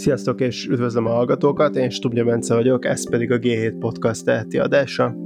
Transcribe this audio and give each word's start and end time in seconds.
Sziasztok 0.00 0.40
és 0.40 0.66
üdvözlöm 0.66 1.06
a 1.06 1.10
hallgatókat, 1.10 1.76
én 1.76 1.90
Stubnya 1.90 2.24
Bence 2.24 2.54
vagyok, 2.54 2.84
ez 2.84 3.08
pedig 3.10 3.30
a 3.30 3.38
G7 3.38 3.74
Podcast 3.78 4.24
teheti 4.24 4.58
adása. 4.58 5.16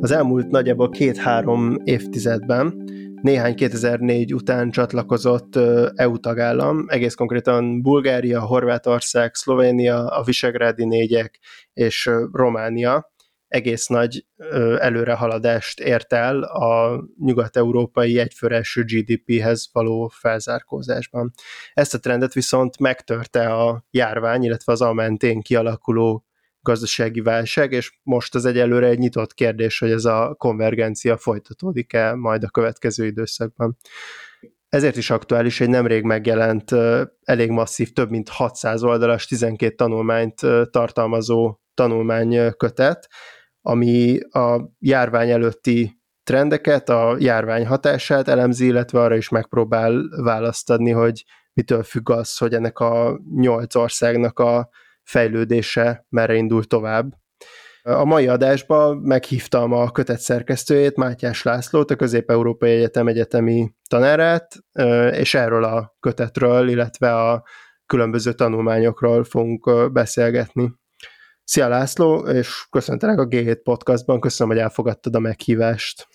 Az 0.00 0.10
elmúlt 0.10 0.50
nagyjából 0.50 0.90
két-három 0.90 1.76
évtizedben 1.84 2.84
néhány 3.22 3.54
2004 3.54 4.34
után 4.34 4.70
csatlakozott 4.70 5.56
EU 5.94 6.18
tagállam, 6.18 6.84
egész 6.88 7.14
konkrétan 7.14 7.82
Bulgária, 7.82 8.40
Horvátország, 8.40 9.34
Szlovénia, 9.34 10.06
a 10.06 10.22
Visegrádi 10.22 10.84
négyek 10.84 11.38
és 11.72 12.10
Románia 12.32 13.14
egész 13.48 13.86
nagy 13.86 14.26
előrehaladást 14.78 15.80
ért 15.80 16.12
el 16.12 16.42
a 16.42 17.04
nyugat-európai 17.18 18.18
egyfőres 18.18 18.78
GDP-hez 18.86 19.68
való 19.72 20.10
felzárkózásban. 20.14 21.32
Ezt 21.74 21.94
a 21.94 21.98
trendet 21.98 22.32
viszont 22.32 22.78
megtörte 22.78 23.54
a 23.54 23.84
járvány, 23.90 24.44
illetve 24.44 24.72
az 24.72 24.82
amentén 24.82 25.40
kialakuló 25.40 26.24
gazdasági 26.60 27.20
válság, 27.20 27.72
és 27.72 27.98
most 28.02 28.34
az 28.34 28.44
egyelőre 28.44 28.86
egy 28.86 28.98
nyitott 28.98 29.34
kérdés, 29.34 29.78
hogy 29.78 29.90
ez 29.90 30.04
a 30.04 30.34
konvergencia 30.38 31.16
folytatódik-e 31.16 32.14
majd 32.14 32.42
a 32.44 32.50
következő 32.50 33.06
időszakban. 33.06 33.76
Ezért 34.68 34.96
is 34.96 35.10
aktuális 35.10 35.60
egy 35.60 35.68
nemrég 35.68 36.02
megjelent, 36.02 36.70
elég 37.22 37.50
masszív, 37.50 37.92
több 37.92 38.10
mint 38.10 38.28
600 38.28 38.82
oldalas, 38.82 39.26
12 39.26 39.74
tanulmányt 39.74 40.40
tartalmazó 40.70 41.58
tanulmánykötet, 41.74 43.08
ami 43.68 44.18
a 44.20 44.70
járvány 44.78 45.30
előtti 45.30 46.00
trendeket, 46.22 46.88
a 46.88 47.16
járvány 47.18 47.66
hatását 47.66 48.28
elemzi, 48.28 48.66
illetve 48.66 49.00
arra 49.00 49.16
is 49.16 49.28
megpróbál 49.28 50.02
választ 50.22 50.70
adni, 50.70 50.90
hogy 50.90 51.24
mitől 51.52 51.82
függ 51.82 52.10
az, 52.10 52.36
hogy 52.36 52.54
ennek 52.54 52.78
a 52.78 53.20
nyolc 53.34 53.74
országnak 53.74 54.38
a 54.38 54.68
fejlődése 55.02 56.06
merre 56.08 56.34
indul 56.34 56.64
tovább. 56.64 57.12
A 57.82 58.04
mai 58.04 58.28
adásban 58.28 58.96
meghívtam 58.96 59.72
a 59.72 59.90
kötet 59.90 60.18
szerkesztőjét, 60.18 60.96
Mátyás 60.96 61.42
Lászlót, 61.42 61.90
a 61.90 61.96
Közép-Európai 61.96 62.70
Egyetem 62.70 63.06
egyetemi 63.06 63.74
tanárát, 63.88 64.56
és 65.10 65.34
erről 65.34 65.64
a 65.64 65.96
kötetről, 66.00 66.68
illetve 66.68 67.14
a 67.14 67.42
különböző 67.86 68.32
tanulmányokról 68.32 69.24
fogunk 69.24 69.92
beszélgetni. 69.92 70.72
Szia 71.48 71.68
László, 71.68 72.18
és 72.18 72.66
köszöntelek 72.70 73.18
a 73.18 73.26
G7 73.26 73.60
podcastban, 73.62 74.20
köszönöm, 74.20 74.52
hogy 74.52 74.62
elfogadtad 74.62 75.14
a 75.14 75.18
meghívást. 75.18 76.08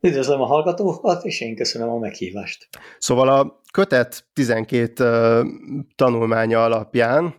Üdvözlöm 0.00 0.40
a 0.40 0.46
hallgatókat, 0.46 1.24
és 1.24 1.40
én 1.40 1.56
köszönöm 1.56 1.88
a 1.88 1.98
meghívást. 1.98 2.68
Szóval 2.98 3.28
a 3.28 3.60
kötet 3.72 4.26
12 4.32 5.04
uh, 5.04 5.46
tanulmánya 5.94 6.64
alapján 6.64 7.34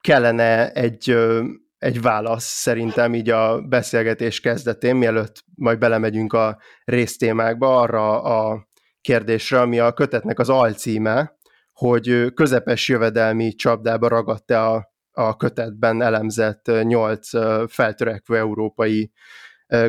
kellene 0.00 0.72
egy, 0.72 1.12
uh, 1.12 1.44
egy 1.78 2.00
válasz 2.00 2.44
szerintem 2.44 3.14
így 3.14 3.30
a 3.30 3.60
beszélgetés 3.60 4.40
kezdetén, 4.40 4.96
mielőtt 4.96 5.44
majd 5.54 5.78
belemegyünk 5.78 6.32
a 6.32 6.58
résztémákba, 6.84 7.80
arra 7.80 8.22
a 8.22 8.68
kérdésre, 9.00 9.60
ami 9.60 9.78
a 9.78 9.92
kötetnek 9.92 10.38
az 10.38 10.48
alcíme, 10.48 11.36
hogy 11.72 12.34
közepes 12.34 12.88
jövedelmi 12.88 13.54
csapdába 13.54 14.08
ragadta 14.08 14.72
a 14.72 14.94
a 15.18 15.36
kötetben 15.36 16.02
elemzett 16.02 16.70
nyolc 16.82 17.30
feltörekvő 17.72 18.36
európai 18.36 19.12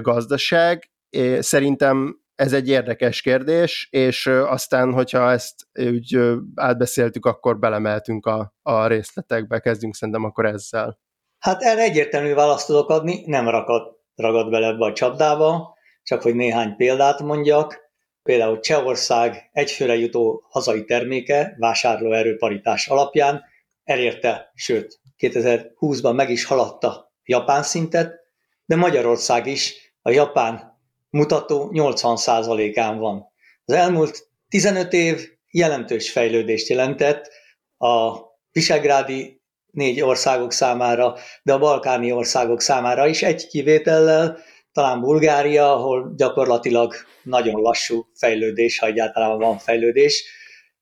gazdaság. 0.02 0.92
Szerintem 1.39 2.20
ez 2.36 2.53
egy 2.53 2.70
érdekes 2.70 3.22
kérdés, 3.22 3.88
és 3.92 4.28
aztán, 4.28 4.94
hogyha 4.94 5.31
ezt 5.31 5.55
úgy 5.73 6.20
átbeszéltük, 6.55 7.25
akkor 7.25 7.59
belemeltünk 7.59 8.25
a, 8.25 8.53
a 8.61 8.88
részletekbe, 8.88 9.59
kezdjünk 9.59 9.95
szerintem 9.95 10.23
akkor 10.23 10.45
ezzel. 10.45 10.99
Hát 11.39 11.61
erre 11.61 11.82
egyértelmű 11.82 12.33
választ 12.33 12.67
tudok 12.67 12.89
adni, 12.89 13.23
nem 13.26 13.49
ragad, 13.49 13.95
ragad 14.16 14.49
bele 14.49 14.67
ebbe 14.67 14.86
a 14.86 14.93
csapdába, 14.93 15.77
csak 16.04 16.21
hogy 16.21 16.36
néhány 16.36 16.76
példát 16.76 17.21
mondjak. 17.21 17.86
Például 18.23 18.60
Csehország 18.60 19.49
egyfőre 19.52 19.95
jutó 19.95 20.43
hazai 20.49 20.86
terméke 20.86 21.55
vásárlóerő 21.58 22.37
paritás 22.37 22.87
alapján 22.87 23.43
elérte, 23.83 24.52
sőt 24.54 24.99
2020-ban 25.20 26.16
meg 26.16 26.30
is 26.30 26.45
haladta 26.45 27.14
Japán 27.23 27.64
szintet, 27.64 28.20
de 28.66 28.76
Magyarország 28.76 29.48
is 29.48 29.94
a 30.02 30.10
Japán 30.10 30.80
mutató 31.10 31.70
80%-án 31.73 32.98
van. 32.98 33.26
Az 33.66 33.73
elmúlt 33.73 34.28
15 34.50 34.94
év 34.94 35.30
jelentős 35.52 36.11
fejlődést 36.11 36.67
jelentett 36.67 37.32
a 37.78 38.17
visegrádi 38.52 39.42
négy 39.72 40.02
országok 40.02 40.52
számára, 40.52 41.16
de 41.44 41.54
a 41.54 41.60
balkáni 41.60 42.11
országok 42.11 42.61
számára 42.61 43.08
is 43.08 43.23
egy 43.23 43.48
kivétellel, 43.48 44.38
talán 44.72 45.02
Bulgária, 45.02 45.73
ahol 45.73 46.14
gyakorlatilag 46.16 46.94
nagyon 47.23 47.61
lassú 47.61 48.08
fejlődés, 48.14 48.80
ha 48.80 48.86
egyáltalán 48.86 49.38
van 49.38 49.58
fejlődés, 49.58 50.26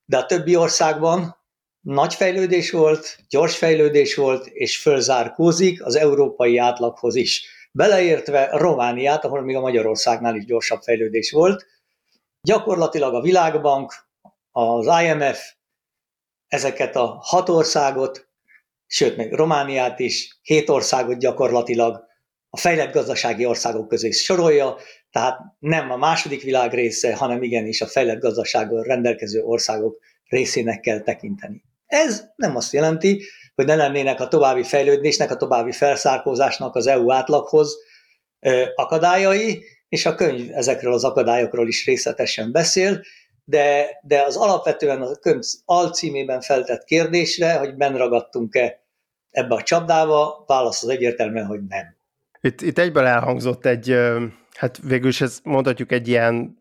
de 0.06 0.18
a 0.18 0.26
többi 0.26 0.56
országban 0.56 1.38
nagy 1.86 2.14
fejlődés 2.14 2.72
volt, 2.72 3.18
gyors 3.30 3.58
fejlődés 3.58 4.16
volt, 4.16 4.48
és 4.48 4.78
fölzárkózik 4.78 5.86
az 5.86 5.96
európai 5.96 6.58
átlaghoz 6.58 7.16
is. 7.16 7.46
Beleértve 7.72 8.50
Romániát, 8.52 9.26
ahol 9.26 9.42
még 9.42 9.56
a 9.56 9.62
Magyarországnál 9.62 10.36
is 10.36 10.46
gyorsabb 10.46 10.82
fejlődés 10.82 11.32
volt. 11.32 11.66
Gyakorlatilag 12.42 13.14
a 13.14 13.22
Világbank, 13.22 13.94
az 14.52 14.90
IMF 15.04 15.54
ezeket 16.48 16.96
a 16.96 17.18
hat 17.22 17.50
országot, 17.50 18.28
sőt, 18.88 19.18
még 19.18 19.34
Romániát 19.34 20.00
is, 20.00 20.40
hét 20.42 20.70
országot 20.70 21.20
gyakorlatilag 21.20 22.04
a 22.50 22.58
fejlett 22.58 22.94
gazdasági 22.94 23.46
országok 23.46 23.88
közé 23.88 24.12
sorolja, 24.12 24.76
tehát 25.12 25.40
nem 25.60 25.92
a 25.92 25.98
második 25.98 26.42
világ 26.42 26.74
része, 26.74 27.16
hanem 27.16 27.44
igenis 27.44 27.82
a 27.82 27.88
fejlett 27.88 28.20
gazdasággal 28.20 28.84
rendelkező 28.84 29.42
országok 29.44 30.00
részének 30.28 30.80
kell 30.80 31.00
tekinteni. 31.00 31.64
Ez 31.96 32.24
nem 32.36 32.56
azt 32.56 32.74
jelenti, 32.74 33.24
hogy 33.56 33.66
ne 33.66 33.76
lennének 33.76 34.20
a 34.20 34.28
további 34.28 34.64
fejlődésnek, 34.64 35.32
a 35.32 35.36
további 35.36 35.72
felszárkózásnak 35.72 36.76
az 36.76 36.88
EU 36.88 37.12
átlaghoz 37.12 37.76
akadályai, 38.76 39.64
és 39.90 40.06
a 40.06 40.16
könyv 40.16 40.50
ezekről 40.54 40.94
az 40.94 41.04
akadályokról 41.04 41.68
is 41.68 41.86
részletesen 41.86 42.52
beszél, 42.52 43.02
de, 43.44 43.88
de 44.02 44.22
az 44.22 44.36
alapvetően 44.36 45.02
a 45.02 45.16
könyv 45.16 45.42
alcímében 45.66 46.42
feltett 46.42 46.84
kérdésre, 46.84 47.54
hogy 47.54 47.76
ben 47.76 47.98
ragadtunk-e 47.98 48.84
ebbe 49.32 49.56
a 49.56 49.64
csapdába, 49.64 50.44
válasz 50.48 50.84
az 50.84 50.90
egyértelműen, 50.90 51.46
hogy 51.46 51.60
nem. 51.68 51.96
Itt, 52.42 52.62
itt 52.62 52.78
egyből 52.78 53.06
elhangzott 53.06 53.66
egy 53.66 53.96
Hát 54.56 54.78
végül 54.78 55.10
is 55.10 55.22
ez 55.22 55.40
mondhatjuk 55.44 55.92
egy 55.92 56.08
ilyen 56.08 56.58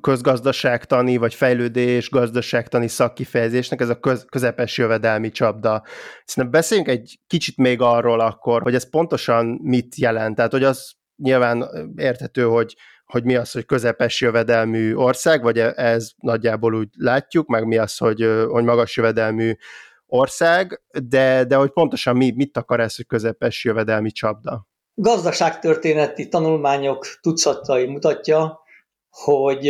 közgazdaságtani 0.00 1.16
vagy 1.16 1.34
fejlődés 1.34 2.10
gazdaságtani 2.10 2.88
szakkifejezésnek, 2.88 3.80
ez 3.80 3.88
a 3.88 4.00
köz, 4.00 4.24
közepes 4.28 4.78
jövedelmi 4.78 5.30
csapda. 5.30 5.84
Szerintem 6.24 6.60
beszéljünk 6.60 6.90
egy 6.90 7.18
kicsit 7.26 7.56
még 7.56 7.80
arról 7.80 8.20
akkor, 8.20 8.62
hogy 8.62 8.74
ez 8.74 8.90
pontosan 8.90 9.58
mit 9.62 9.96
jelent. 9.96 10.36
Tehát, 10.36 10.52
hogy 10.52 10.64
az 10.64 10.92
nyilván 11.16 11.68
érthető, 11.96 12.42
hogy, 12.42 12.76
hogy 13.04 13.24
mi 13.24 13.36
az, 13.36 13.52
hogy 13.52 13.64
közepes 13.64 14.20
jövedelmű 14.20 14.94
ország, 14.94 15.42
vagy 15.42 15.58
ez 15.58 16.10
nagyjából 16.16 16.74
úgy 16.74 16.88
látjuk, 16.96 17.48
meg 17.48 17.66
mi 17.66 17.76
az, 17.76 17.96
hogy, 17.96 18.44
hogy 18.48 18.64
magas 18.64 18.96
jövedelmű 18.96 19.52
ország, 20.06 20.82
de, 21.08 21.44
de 21.44 21.56
hogy 21.56 21.70
pontosan 21.70 22.16
mi, 22.16 22.32
mit 22.36 22.56
akar 22.56 22.80
ez, 22.80 22.96
hogy 22.96 23.06
közepes 23.06 23.64
jövedelmi 23.64 24.10
csapda? 24.10 24.67
Gazdaságtörténeti 25.00 26.28
tanulmányok 26.28 27.06
tucatai 27.20 27.86
mutatja, 27.86 28.60
hogy 29.10 29.68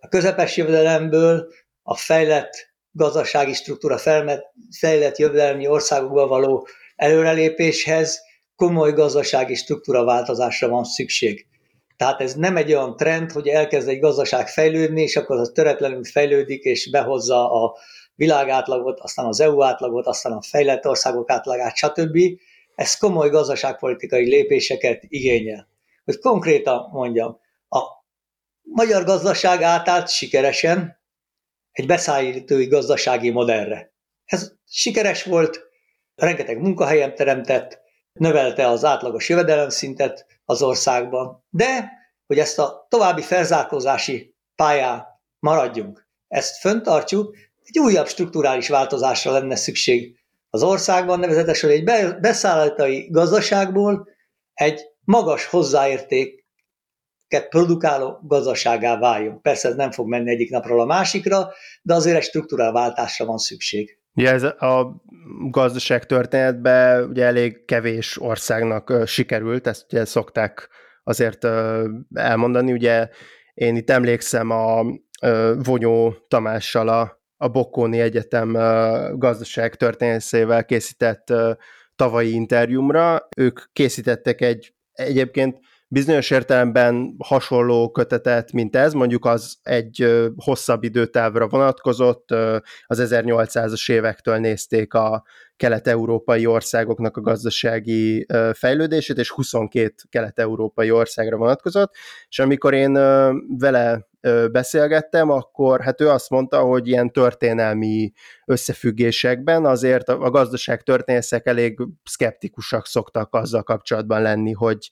a 0.00 0.08
közepes 0.08 0.56
jövedelemből 0.56 1.48
a 1.82 1.96
fejlett 1.96 2.70
gazdasági 2.90 3.52
struktúra, 3.52 3.98
fejlett 4.78 5.18
jövedelmi 5.18 5.66
országokba 5.66 6.26
való 6.26 6.66
előrelépéshez 6.96 8.20
komoly 8.56 8.92
gazdasági 8.92 9.54
struktúra 9.54 10.04
változásra 10.04 10.68
van 10.68 10.84
szükség. 10.84 11.46
Tehát 11.96 12.20
ez 12.20 12.34
nem 12.34 12.56
egy 12.56 12.72
olyan 12.72 12.96
trend, 12.96 13.32
hogy 13.32 13.48
elkezd 13.48 13.88
egy 13.88 14.00
gazdaság 14.00 14.48
fejlődni, 14.48 15.02
és 15.02 15.16
akkor 15.16 15.36
az 15.36 15.50
töretlenül 15.54 16.04
fejlődik, 16.04 16.62
és 16.62 16.90
behozza 16.90 17.50
a 17.64 17.76
világátlagot, 18.14 19.00
aztán 19.00 19.26
az 19.26 19.40
EU 19.40 19.62
átlagot, 19.62 20.06
aztán 20.06 20.32
a 20.32 20.42
fejlett 20.42 20.86
országok 20.86 21.30
átlagát, 21.30 21.76
stb 21.76 22.18
ez 22.82 22.96
komoly 22.96 23.30
gazdaságpolitikai 23.30 24.28
lépéseket 24.28 25.02
igényel. 25.08 25.68
Hogy 26.04 26.18
konkrétan 26.18 26.88
mondjam, 26.92 27.40
a 27.68 27.80
magyar 28.62 29.04
gazdaság 29.04 29.62
átállt 29.62 30.08
sikeresen 30.08 31.00
egy 31.70 31.86
beszállítói 31.86 32.66
gazdasági 32.66 33.30
modellre. 33.30 33.92
Ez 34.24 34.52
sikeres 34.66 35.24
volt, 35.24 35.60
rengeteg 36.14 36.58
munkahelyen 36.58 37.14
teremtett, 37.14 37.80
növelte 38.12 38.68
az 38.68 38.84
átlagos 38.84 39.28
jövedelemszintet 39.28 40.26
az 40.44 40.62
országban, 40.62 41.44
de 41.50 41.90
hogy 42.26 42.38
ezt 42.38 42.58
a 42.58 42.86
további 42.88 43.22
felzárkózási 43.22 44.34
pályán 44.54 45.06
maradjunk, 45.38 46.08
ezt 46.28 46.58
föntartsuk, 46.60 47.36
egy 47.62 47.78
újabb 47.78 48.08
strukturális 48.08 48.68
változásra 48.68 49.32
lenne 49.32 49.56
szükség 49.56 50.21
az 50.54 50.62
országban, 50.62 51.18
nevezetesen 51.18 51.70
egy 51.70 51.84
beszállítói 52.20 53.10
gazdaságból 53.10 54.08
egy 54.52 54.80
magas 55.04 55.46
hozzáértéket 55.46 57.48
produkáló 57.48 58.18
gazdaságá 58.22 58.98
váljon. 58.98 59.40
Persze 59.40 59.68
ez 59.68 59.74
nem 59.74 59.90
fog 59.90 60.08
menni 60.08 60.30
egyik 60.30 60.50
napról 60.50 60.80
a 60.80 60.84
másikra, 60.84 61.48
de 61.82 61.94
azért 61.94 62.16
egy 62.16 62.22
struktúrálváltásra 62.22 63.24
van 63.24 63.38
szükség. 63.38 63.98
Ugye 64.14 64.30
ez 64.30 64.42
a 64.42 65.02
gazdaság 65.50 66.06
történetben 66.06 67.08
ugye 67.08 67.24
elég 67.24 67.64
kevés 67.64 68.20
országnak 68.20 69.02
sikerült, 69.06 69.66
ezt 69.66 69.92
ugye 69.92 70.04
szokták 70.04 70.68
azért 71.04 71.46
elmondani. 72.14 72.72
Ugye 72.72 73.08
én 73.54 73.76
itt 73.76 73.90
emlékszem 73.90 74.50
a 74.50 74.84
Vonyó 75.62 76.14
Tamással 76.28 76.88
a, 76.88 77.21
a 77.42 77.48
Bokkóni 77.48 78.00
Egyetem 78.00 78.52
gazdaság 79.18 79.74
történészével 79.74 80.64
készített 80.64 81.32
tavalyi 81.96 82.32
interjúmra. 82.32 83.28
Ők 83.36 83.60
készítettek 83.72 84.40
egy 84.40 84.74
egyébként 84.92 85.58
bizonyos 85.88 86.30
értelemben 86.30 87.14
hasonló 87.18 87.90
kötetet, 87.90 88.52
mint 88.52 88.76
ez, 88.76 88.92
mondjuk 88.92 89.24
az 89.24 89.56
egy 89.62 90.24
hosszabb 90.36 90.84
időtávra 90.84 91.48
vonatkozott, 91.48 92.30
az 92.86 93.02
1800-as 93.02 93.90
évektől 93.90 94.36
nézték 94.36 94.94
a 94.94 95.24
kelet-európai 95.56 96.46
országoknak 96.46 97.16
a 97.16 97.20
gazdasági 97.20 98.26
fejlődését, 98.52 99.18
és 99.18 99.30
22 99.30 99.94
kelet-európai 100.08 100.90
országra 100.90 101.36
vonatkozott, 101.36 101.94
és 102.28 102.38
amikor 102.38 102.74
én 102.74 102.92
vele 103.58 104.10
beszélgettem, 104.52 105.30
akkor 105.30 105.80
hát 105.80 106.00
ő 106.00 106.08
azt 106.08 106.30
mondta, 106.30 106.60
hogy 106.60 106.88
ilyen 106.88 107.12
történelmi 107.12 108.12
összefüggésekben 108.44 109.64
azért 109.64 110.08
a 110.08 110.30
gazdaság 110.30 110.82
történészek 110.82 111.46
elég 111.46 111.78
szkeptikusak 112.04 112.86
szoktak 112.86 113.34
azzal 113.34 113.62
kapcsolatban 113.62 114.22
lenni, 114.22 114.52
hogy 114.52 114.90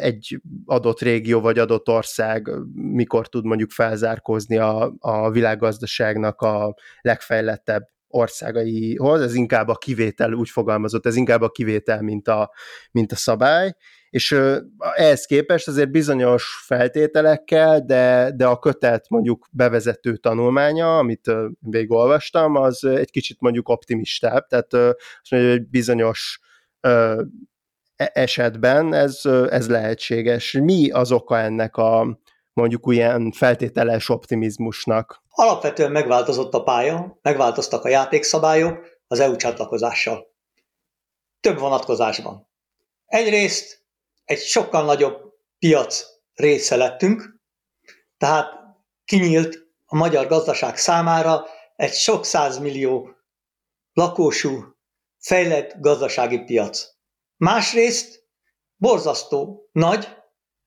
egy 0.00 0.40
adott 0.64 1.00
régió 1.00 1.40
vagy 1.40 1.58
adott 1.58 1.88
ország 1.88 2.50
mikor 2.74 3.28
tud 3.28 3.44
mondjuk 3.44 3.70
felzárkózni 3.70 4.56
a, 4.56 4.94
a 4.98 5.30
világgazdaságnak 5.30 6.40
a 6.40 6.74
legfejlettebb 7.00 7.82
országaihoz, 8.08 9.20
ez 9.20 9.34
inkább 9.34 9.68
a 9.68 9.74
kivétel, 9.74 10.32
úgy 10.32 10.48
fogalmazott, 10.48 11.06
ez 11.06 11.16
inkább 11.16 11.42
a 11.42 11.48
kivétel, 11.48 12.02
mint 12.02 12.28
a, 12.28 12.52
mint 12.90 13.12
a 13.12 13.16
szabály, 13.16 13.74
és 14.10 14.36
ehhez 14.94 15.24
képest 15.24 15.68
azért 15.68 15.90
bizonyos 15.90 16.62
feltételekkel, 16.66 17.80
de, 17.80 18.32
de 18.36 18.46
a 18.46 18.58
kötet 18.58 19.08
mondjuk 19.08 19.46
bevezető 19.50 20.16
tanulmánya, 20.16 20.98
amit 20.98 21.32
végigolvastam, 21.60 22.54
az 22.54 22.84
egy 22.84 23.10
kicsit 23.10 23.40
mondjuk 23.40 23.68
optimistább, 23.68 24.46
tehát 24.46 24.72
azt 24.72 25.30
mondja, 25.30 25.50
hogy 25.50 25.68
bizonyos 25.68 26.40
E-, 27.98 28.10
esetben 28.14 28.94
ez, 28.94 29.20
ez 29.50 29.68
lehetséges. 29.68 30.52
Mi 30.52 30.90
az 30.90 31.12
oka 31.12 31.38
ennek 31.38 31.76
a 31.76 32.18
mondjuk 32.52 32.84
ilyen 32.88 33.32
feltételes 33.32 34.08
optimizmusnak? 34.08 35.22
Alapvetően 35.30 35.92
megváltozott 35.92 36.54
a 36.54 36.62
pálya, 36.62 37.18
megváltoztak 37.22 37.84
a 37.84 37.88
játékszabályok 37.88 38.86
az 39.06 39.20
EU 39.20 39.36
csatlakozással. 39.36 40.26
Több 41.40 41.58
vonatkozásban. 41.58 42.48
Egyrészt 43.06 43.82
egy 44.28 44.40
sokkal 44.40 44.84
nagyobb 44.84 45.34
piac 45.58 46.04
része 46.34 46.76
lettünk, 46.76 47.40
tehát 48.18 48.52
kinyílt 49.04 49.58
a 49.86 49.96
magyar 49.96 50.26
gazdaság 50.26 50.76
számára 50.76 51.46
egy 51.76 51.92
sok 51.92 52.24
százmillió 52.24 53.10
lakósú, 53.92 54.64
fejlett 55.18 55.74
gazdasági 55.80 56.38
piac. 56.38 56.86
Másrészt 57.36 58.26
borzasztó 58.76 59.68
nagy 59.72 60.08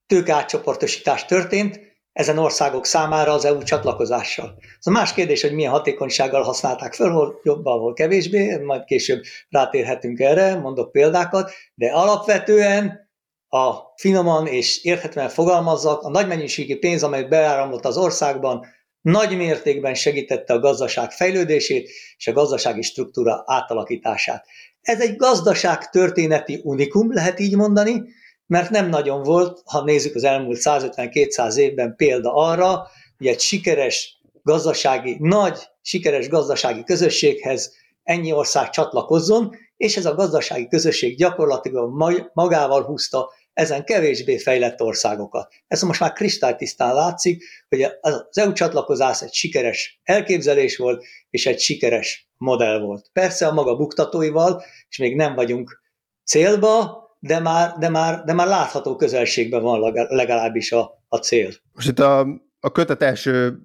tőkeátcsoportosítás 0.05 1.25
történt 1.25 1.79
ezen 2.11 2.37
országok 2.37 2.85
számára 2.85 3.31
az 3.31 3.45
EU 3.45 3.63
csatlakozással. 3.63 4.57
Ez 4.79 4.87
a 4.87 4.91
más 4.91 5.13
kérdés, 5.13 5.41
hogy 5.41 5.53
milyen 5.53 5.71
hatékonysággal 5.71 6.43
használták 6.43 6.93
fel, 6.93 7.09
hol 7.09 7.39
jobban, 7.43 7.79
hol 7.79 7.93
kevésbé, 7.93 8.57
majd 8.57 8.83
később 8.83 9.21
rátérhetünk 9.49 10.19
erre, 10.19 10.55
mondok 10.55 10.91
példákat, 10.91 11.51
de 11.75 11.91
alapvetően 11.91 13.10
a 13.53 13.93
finoman 13.95 14.47
és 14.47 14.83
érthetően 14.83 15.29
fogalmazzak, 15.29 16.01
a 16.01 16.09
nagy 16.09 16.27
mennyiségi 16.27 16.75
pénz, 16.75 17.03
amely 17.03 17.23
beáramlott 17.23 17.85
az 17.85 17.97
országban, 17.97 18.65
nagy 19.01 19.37
mértékben 19.37 19.93
segítette 19.93 20.53
a 20.53 20.59
gazdaság 20.59 21.11
fejlődését 21.11 21.89
és 22.17 22.27
a 22.27 22.31
gazdasági 22.31 22.81
struktúra 22.81 23.43
átalakítását. 23.45 24.45
Ez 24.81 25.01
egy 25.01 25.15
gazdaság 25.15 25.89
történeti 25.89 26.61
unikum, 26.63 27.13
lehet 27.13 27.39
így 27.39 27.55
mondani, 27.55 28.03
mert 28.47 28.69
nem 28.69 28.89
nagyon 28.89 29.23
volt, 29.23 29.61
ha 29.65 29.83
nézzük 29.83 30.15
az 30.15 30.23
elmúlt 30.23 30.59
150-200 30.61 31.55
évben 31.55 31.95
példa 31.95 32.33
arra, 32.33 32.87
hogy 33.17 33.27
egy 33.27 33.39
sikeres 33.39 34.21
gazdasági, 34.43 35.17
nagy, 35.19 35.59
sikeres 35.81 36.27
gazdasági 36.27 36.83
közösséghez 36.83 37.73
ennyi 38.03 38.31
ország 38.31 38.69
csatlakozzon, 38.69 39.55
és 39.77 39.97
ez 39.97 40.05
a 40.05 40.15
gazdasági 40.15 40.67
közösség 40.67 41.17
gyakorlatilag 41.17 41.89
magával 42.33 42.83
húzta 42.83 43.29
ezen 43.53 43.83
kevésbé 43.83 44.37
fejlett 44.37 44.81
országokat. 44.81 45.53
Ez 45.67 45.81
most 45.81 45.99
már 45.99 46.13
kristálytisztán 46.13 46.93
látszik, 46.93 47.43
hogy 47.69 47.87
az 48.01 48.37
EU 48.37 48.53
csatlakozás 48.53 49.21
egy 49.21 49.33
sikeres 49.33 49.99
elképzelés 50.03 50.77
volt, 50.77 51.03
és 51.29 51.45
egy 51.45 51.59
sikeres 51.59 52.29
modell 52.37 52.79
volt. 52.79 53.09
Persze 53.13 53.47
a 53.47 53.53
maga 53.53 53.75
buktatóival, 53.75 54.63
és 54.89 54.97
még 54.97 55.15
nem 55.15 55.35
vagyunk 55.35 55.81
célba, 56.23 56.99
de 57.19 57.39
már, 57.39 57.77
de 57.77 57.89
már, 57.89 58.23
de 58.23 58.33
már 58.33 58.47
látható 58.47 58.95
közelségben 58.95 59.61
van 59.61 60.07
legalábbis 60.09 60.71
a, 60.71 61.03
a 61.07 61.17
cél. 61.17 61.49
Most 61.73 61.87
itt 61.87 61.99
a, 61.99 62.27
a 62.59 62.71
kötet 62.71 63.01
első 63.01 63.57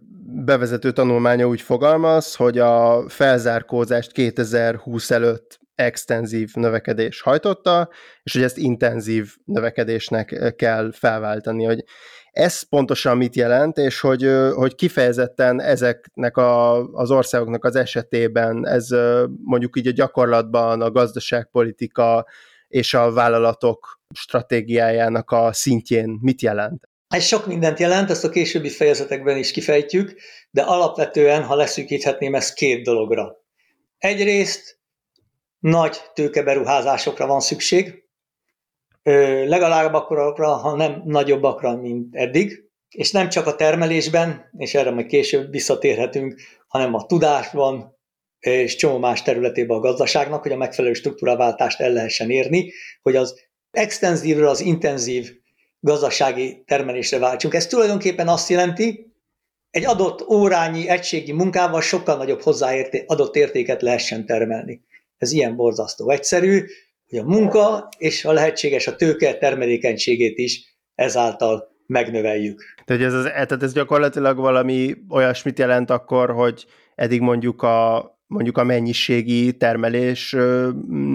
bevezető 0.44 0.92
tanulmánya 0.92 1.46
úgy 1.46 1.60
fogalmaz, 1.60 2.34
hogy 2.34 2.58
a 2.58 3.04
felzárkózást 3.08 4.12
2020 4.12 5.10
előtt 5.10 5.58
extenzív 5.76 6.50
növekedés 6.54 7.20
hajtotta, 7.20 7.88
és 8.22 8.32
hogy 8.32 8.42
ezt 8.42 8.58
intenzív 8.58 9.34
növekedésnek 9.44 10.54
kell 10.56 10.92
felváltani, 10.92 11.64
hogy 11.64 11.84
ez 12.30 12.62
pontosan 12.62 13.16
mit 13.16 13.36
jelent, 13.36 13.76
és 13.76 14.00
hogy, 14.00 14.30
hogy 14.54 14.74
kifejezetten 14.74 15.60
ezeknek 15.60 16.36
a, 16.36 16.84
az 16.92 17.10
országoknak 17.10 17.64
az 17.64 17.76
esetében 17.76 18.66
ez 18.66 18.88
mondjuk 19.44 19.76
így 19.76 19.86
a 19.86 19.92
gyakorlatban 19.92 20.82
a 20.82 20.90
gazdaságpolitika 20.90 22.26
és 22.68 22.94
a 22.94 23.12
vállalatok 23.12 24.00
stratégiájának 24.14 25.30
a 25.30 25.52
szintjén 25.52 26.18
mit 26.20 26.42
jelent? 26.42 26.88
Ez 27.08 27.24
sok 27.24 27.46
mindent 27.46 27.78
jelent, 27.78 28.10
ezt 28.10 28.24
a 28.24 28.28
későbbi 28.28 28.68
fejezetekben 28.68 29.36
is 29.36 29.50
kifejtjük, 29.50 30.14
de 30.50 30.62
alapvetően, 30.62 31.42
ha 31.42 31.54
leszűkíthetném 31.54 32.34
ezt 32.34 32.54
két 32.54 32.84
dologra. 32.84 33.36
Egyrészt 33.98 34.75
nagy 35.66 35.96
tőkeberuházásokra 36.14 37.26
van 37.26 37.40
szükség, 37.40 38.04
legalább 39.46 39.94
akkorra, 39.94 40.52
ha 40.56 40.76
nem 40.76 41.02
nagyobbakra, 41.04 41.76
mint 41.76 42.14
eddig, 42.14 42.64
és 42.90 43.10
nem 43.10 43.28
csak 43.28 43.46
a 43.46 43.54
termelésben, 43.54 44.50
és 44.56 44.74
erre 44.74 44.90
majd 44.90 45.06
később 45.06 45.50
visszatérhetünk, 45.50 46.40
hanem 46.68 46.94
a 46.94 47.06
tudásban, 47.06 47.98
és 48.38 48.76
csomó 48.76 48.98
más 48.98 49.22
területében 49.22 49.76
a 49.76 49.80
gazdaságnak, 49.80 50.42
hogy 50.42 50.52
a 50.52 50.56
megfelelő 50.56 50.94
struktúraváltást 50.94 51.80
el 51.80 51.92
lehessen 51.92 52.30
érni, 52.30 52.72
hogy 53.02 53.16
az 53.16 53.40
extenzívről 53.70 54.48
az 54.48 54.60
intenzív 54.60 55.32
gazdasági 55.80 56.62
termelésre 56.66 57.18
váltsunk. 57.18 57.54
Ez 57.54 57.66
tulajdonképpen 57.66 58.28
azt 58.28 58.48
jelenti, 58.48 59.14
egy 59.70 59.84
adott 59.84 60.28
órányi 60.28 60.88
egységi 60.88 61.32
munkával 61.32 61.80
sokkal 61.80 62.16
nagyobb 62.16 62.40
hozzáadott 62.40 63.02
adott 63.06 63.36
értéket 63.36 63.82
lehessen 63.82 64.26
termelni. 64.26 64.84
Ez 65.16 65.32
ilyen 65.32 65.56
borzasztó 65.56 66.10
egyszerű, 66.10 66.64
hogy 67.08 67.18
a 67.18 67.24
munka 67.24 67.88
és 67.98 68.24
a 68.24 68.32
lehetséges 68.32 68.86
a 68.86 68.96
tőke 68.96 69.34
termelékenységét 69.34 70.38
is 70.38 70.78
ezáltal 70.94 71.74
megnöveljük. 71.86 72.62
Tehát 72.84 73.02
ez, 73.02 73.14
az, 73.14 73.24
tehát 73.24 73.62
ez 73.62 73.72
gyakorlatilag 73.72 74.36
valami 74.36 74.94
olyasmit 75.08 75.58
jelent 75.58 75.90
akkor, 75.90 76.30
hogy 76.30 76.66
eddig 76.94 77.20
mondjuk 77.20 77.62
a, 77.62 78.10
mondjuk 78.26 78.58
a 78.58 78.64
mennyiségi 78.64 79.56
termelés 79.56 80.36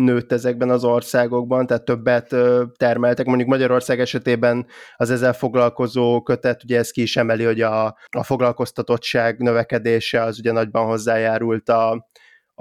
nőtt 0.05 0.31
ezekben 0.31 0.69
az 0.69 0.83
országokban, 0.83 1.67
tehát 1.67 1.85
többet 1.85 2.35
termeltek. 2.77 3.25
Mondjuk 3.25 3.49
Magyarország 3.49 3.99
esetében 3.99 4.65
az 4.95 5.11
ezzel 5.11 5.33
foglalkozó 5.33 6.21
kötet, 6.21 6.63
ugye 6.63 6.77
ez 6.77 6.91
ki 6.91 7.01
is 7.01 7.17
emeli, 7.17 7.43
hogy 7.43 7.61
a, 7.61 7.85
a 8.09 8.23
foglalkoztatottság 8.23 9.37
növekedése 9.37 10.21
az 10.23 10.39
ugye 10.39 10.51
nagyban 10.51 10.85
hozzájárult 10.85 11.69
a, 11.69 12.09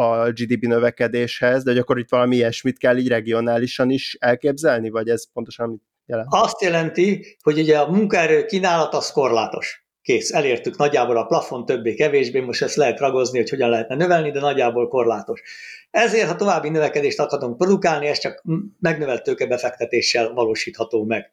a 0.01 0.31
GDP 0.31 0.67
növekedéshez, 0.67 1.63
de 1.63 1.81
akkor 1.81 1.99
itt 1.99 2.09
valami 2.09 2.37
ilyesmit 2.37 2.79
kell 2.79 2.97
így 2.97 3.09
regionálisan 3.09 3.91
is 3.91 4.17
elképzelni, 4.21 4.91
vagy 4.91 5.09
ez 5.09 5.33
pontosan 5.33 5.69
mit 5.69 5.83
jelent? 6.07 6.29
Azt 6.31 6.63
jelenti, 6.63 7.37
hogy 7.43 7.59
ugye 7.59 7.79
a 7.79 7.91
munkaerő 7.91 8.45
kínálat 8.45 8.95
az 8.95 9.13
korlátos. 9.13 9.85
kész, 10.03 10.33
elértük 10.33 10.77
nagyjából 10.77 11.17
a 11.17 11.25
plafon 11.25 11.67
többé-kevésbé, 11.67 12.41
most 12.41 12.63
ezt 12.63 12.77
lehet 12.77 12.99
ragozni, 12.99 13.39
hogy 13.39 13.51
hogyan 13.51 13.71
lehetne 13.71 13.95
növelni, 13.95 14.31
de 14.31 14.41
nagyjából 14.41 14.89
korlátos. 14.89 15.43
Ezért, 15.91 16.29
ha 16.29 16.37
további 16.37 16.69
növekedést 16.69 17.19
akarunk 17.19 17.57
produkálni, 17.57 18.07
ez 18.07 18.19
csak 18.19 18.43
megnövelt 18.79 19.23
tőkebefektetéssel 19.23 20.33
valósítható 20.33 21.05
meg. 21.05 21.33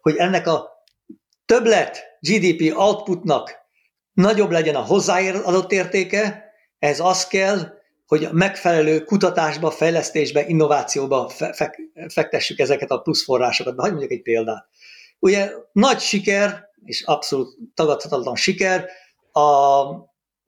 Hogy 0.00 0.16
ennek 0.16 0.46
a 0.46 0.84
többlet 1.46 2.04
GDP 2.20 2.76
outputnak 2.76 3.54
nagyobb 4.12 4.50
legyen 4.50 4.74
a 4.74 4.84
hozzáadott 4.84 5.72
értéke, 5.72 6.50
ez 6.78 7.00
az 7.00 7.26
kell, 7.26 7.80
hogy 8.12 8.28
megfelelő 8.32 9.04
kutatásba, 9.04 9.70
fejlesztésbe, 9.70 10.46
innovációba 10.46 11.30
fektessük 12.08 12.58
ezeket 12.58 12.90
a 12.90 12.98
pluszforrásokat. 12.98 13.74
Hagyj 13.78 13.90
mondjuk 13.90 14.12
egy 14.12 14.22
példát. 14.22 14.66
Ugye 15.18 15.52
nagy 15.72 16.00
siker, 16.00 16.64
és 16.84 17.02
abszolút 17.02 17.56
tagadhatatlan 17.74 18.36
siker, 18.36 18.88
a 19.32 19.84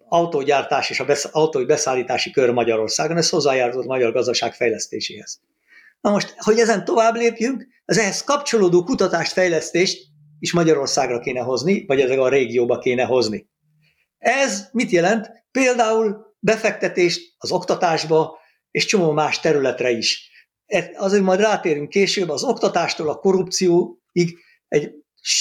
autógyártás 0.08 0.90
és 0.90 1.00
a 1.00 1.04
besz- 1.04 1.28
autói 1.32 1.64
beszállítási 1.64 2.30
kör 2.30 2.50
Magyarországon, 2.50 3.16
ez 3.16 3.28
hozzájárult 3.28 3.84
a 3.84 3.88
magyar 3.88 4.12
gazdaság 4.12 4.54
fejlesztéséhez. 4.54 5.40
Na 6.00 6.10
most, 6.10 6.34
hogy 6.36 6.58
ezen 6.58 6.84
tovább 6.84 7.14
lépjünk, 7.14 7.66
az 7.84 7.98
ehhez 7.98 8.24
kapcsolódó 8.24 8.82
kutatást, 8.82 9.32
fejlesztést 9.32 10.02
is 10.38 10.52
Magyarországra 10.52 11.18
kéne 11.18 11.40
hozni, 11.40 11.84
vagy 11.86 12.00
ezek 12.00 12.18
a 12.18 12.28
régióba 12.28 12.78
kéne 12.78 13.04
hozni. 13.04 13.48
Ez 14.18 14.68
mit 14.72 14.90
jelent? 14.90 15.30
Például 15.50 16.33
befektetést 16.44 17.34
az 17.38 17.52
oktatásba, 17.52 18.38
és 18.70 18.84
csomó 18.84 19.12
más 19.12 19.40
területre 19.40 19.90
is. 19.90 20.30
Azért 20.94 21.22
majd 21.22 21.40
rátérünk 21.40 21.88
később, 21.88 22.28
az 22.28 22.44
oktatástól 22.44 23.08
a 23.08 23.18
korrupcióig 23.18 24.38
egy 24.68 24.90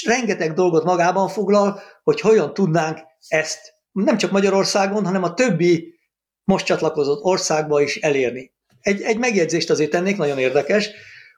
rengeteg 0.06 0.54
dolgot 0.54 0.84
magában 0.84 1.28
foglal, 1.28 1.82
hogy 2.04 2.20
hogyan 2.20 2.54
tudnánk 2.54 3.00
ezt 3.28 3.74
nem 3.92 4.18
csak 4.18 4.32
Magyarországon, 4.32 5.06
hanem 5.06 5.24
a 5.24 5.34
többi 5.34 6.00
most 6.44 6.66
csatlakozott 6.66 7.24
országba 7.24 7.82
is 7.82 7.98
elérni. 7.98 8.54
Egy, 8.80 9.02
egy 9.02 9.18
megjegyzést 9.18 9.70
azért 9.70 9.92
tennék, 9.92 10.18
nagyon 10.18 10.40
érdekes, 10.40 10.90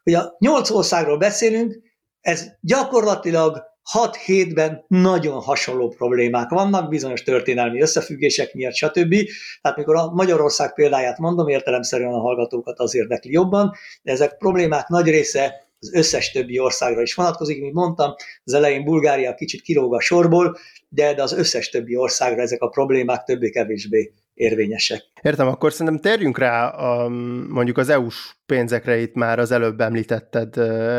hogy 0.04 0.14
a 0.14 0.36
nyolc 0.40 0.70
országról 0.70 1.18
beszélünk, 1.18 1.76
ez 2.22 2.46
gyakorlatilag 2.62 3.64
6-7-ben 3.94 4.86
nagyon 4.88 5.42
hasonló 5.42 5.90
problémák 5.90 6.50
vannak, 6.50 6.90
bizonyos 6.90 7.24
történelmi 7.24 7.82
összefüggések 7.82 8.54
miatt, 8.54 8.74
stb. 8.74 9.16
Tehát 9.62 9.78
mikor 9.78 9.96
a 9.96 10.12
Magyarország 10.12 10.74
példáját 10.74 11.18
mondom, 11.18 11.48
értelemszerűen 11.48 12.14
a 12.14 12.20
hallgatókat 12.20 12.80
az 12.80 12.96
érdekli 12.96 13.32
jobban, 13.32 13.74
de 14.02 14.12
ezek 14.12 14.38
problémák 14.38 14.88
nagy 14.88 15.10
része 15.10 15.64
az 15.80 15.94
összes 15.94 16.32
többi 16.32 16.60
országra 16.60 17.02
is 17.02 17.14
vonatkozik. 17.14 17.62
Mint 17.62 17.74
mondtam, 17.74 18.14
az 18.44 18.54
elején 18.54 18.84
Bulgária 18.84 19.36
kicsit 19.36 19.62
kilóg 19.62 19.94
a 19.94 20.00
sorból, 20.00 20.58
de, 20.90 21.14
de 21.14 21.22
az 21.22 21.34
összes 21.34 21.70
többi 21.70 21.96
országra 21.96 22.42
ezek 22.42 22.62
a 22.62 22.68
problémák 22.68 23.24
többé-kevésbé 23.24 24.14
érvényesek. 24.34 25.04
Értem, 25.22 25.48
akkor 25.48 25.72
szerintem 25.72 26.02
térjünk 26.02 26.38
rá 26.38 26.68
a, 26.68 27.10
mondjuk 27.50 27.78
az 27.78 27.90
EU-s 27.90 28.36
pénzekre, 28.46 28.98
itt 28.98 29.14
már 29.14 29.40
az 29.40 29.52
előbb 29.52 29.82
említetted 29.82 30.58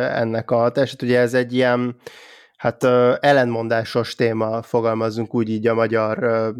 ennek 0.08 0.50
a 0.50 0.70
testet, 0.70 1.02
ugye 1.02 1.18
ez 1.18 1.34
egy 1.34 1.54
ilyen 1.54 1.96
hát 2.66 2.84
ellenmondásos 3.20 4.14
téma, 4.14 4.62
fogalmazunk 4.62 5.34
úgy 5.34 5.48
így 5.48 5.66
a 5.66 5.74
magyar 5.74 6.54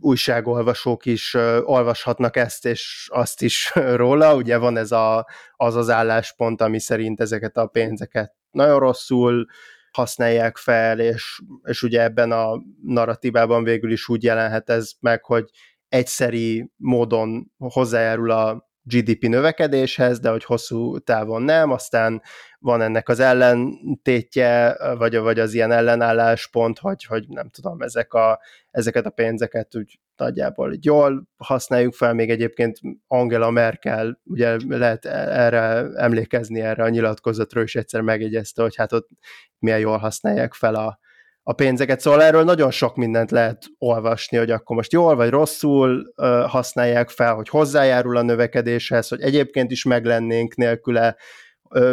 újságolvasók 0.00 1.06
is 1.06 1.34
olvashatnak 1.64 2.36
ezt 2.36 2.66
és 2.66 3.08
azt 3.12 3.42
is 3.42 3.72
róla. 3.74 4.34
Ugye 4.34 4.56
van 4.56 4.76
ez 4.76 4.92
a, 4.92 5.26
az 5.56 5.74
az 5.74 5.90
álláspont, 5.90 6.60
ami 6.60 6.80
szerint 6.80 7.20
ezeket 7.20 7.56
a 7.56 7.66
pénzeket 7.66 8.34
nagyon 8.50 8.78
rosszul 8.78 9.46
használják 9.90 10.56
fel, 10.56 11.00
és, 11.00 11.40
és 11.64 11.82
ugye 11.82 12.02
ebben 12.02 12.32
a 12.32 12.62
narratívában 12.82 13.64
végül 13.64 13.92
is 13.92 14.08
úgy 14.08 14.22
jelenhet 14.22 14.70
ez 14.70 14.90
meg, 15.00 15.24
hogy 15.24 15.44
egyszeri 15.88 16.70
módon 16.76 17.52
hozzájárul 17.58 18.30
a 18.30 18.72
GDP 18.86 19.22
növekedéshez, 19.28 20.20
de 20.20 20.30
hogy 20.30 20.44
hosszú 20.44 20.98
távon 20.98 21.42
nem, 21.42 21.70
aztán 21.70 22.22
van 22.58 22.80
ennek 22.80 23.08
az 23.08 23.20
ellentétje, 23.20 24.76
vagy, 24.98 25.16
vagy 25.16 25.38
az 25.38 25.54
ilyen 25.54 25.70
ellenálláspont, 25.70 26.78
hogy, 26.78 27.04
hogy 27.04 27.24
nem 27.28 27.48
tudom, 27.48 27.80
ezek 27.80 28.12
a, 28.12 28.40
ezeket 28.70 29.06
a 29.06 29.10
pénzeket 29.10 29.76
úgy 29.76 29.98
nagyjából 30.16 30.76
jól 30.80 31.28
használjuk 31.36 31.94
fel, 31.94 32.14
még 32.14 32.30
egyébként 32.30 32.78
Angela 33.06 33.50
Merkel, 33.50 34.20
ugye 34.24 34.56
lehet 34.68 35.04
erre 35.04 35.86
emlékezni, 35.94 36.60
erre 36.60 36.82
a 36.82 36.88
nyilatkozatról 36.88 37.64
is 37.64 37.74
egyszer 37.74 38.00
megjegyezte, 38.00 38.62
hogy 38.62 38.76
hát 38.76 38.92
ott 38.92 39.08
milyen 39.58 39.78
jól 39.78 39.96
használják 39.96 40.54
fel 40.54 40.74
a, 40.74 40.98
a 41.46 41.52
pénzeket. 41.52 42.00
Szóval 42.00 42.22
erről 42.22 42.44
nagyon 42.44 42.70
sok 42.70 42.96
mindent 42.96 43.30
lehet 43.30 43.64
olvasni, 43.78 44.36
hogy 44.36 44.50
akkor 44.50 44.76
most 44.76 44.92
jól 44.92 45.16
vagy 45.16 45.30
rosszul 45.30 46.12
használják 46.46 47.08
fel, 47.10 47.34
hogy 47.34 47.48
hozzájárul 47.48 48.16
a 48.16 48.22
növekedéshez, 48.22 49.08
hogy 49.08 49.20
egyébként 49.20 49.70
is 49.70 49.84
meglennénk 49.84 50.54
nélküle. 50.54 51.16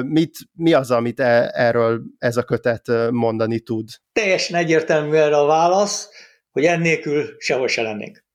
Mit, 0.06 0.38
mi 0.54 0.74
az, 0.74 0.92
amit 0.92 1.20
e, 1.20 1.52
erről 1.54 2.02
ez 2.18 2.38
a 2.38 2.44
kötet 2.44 2.88
mondani 3.10 3.60
tud? 3.60 3.88
Teljesen 4.14 4.60
egyértelmű 4.60 5.16
erre 5.16 5.38
a 5.38 5.46
válasz, 5.46 6.10
hogy 6.52 6.66
ennélkül 6.66 7.36
sehol 7.38 7.68
se 7.68 7.82
lennénk. 7.82 8.26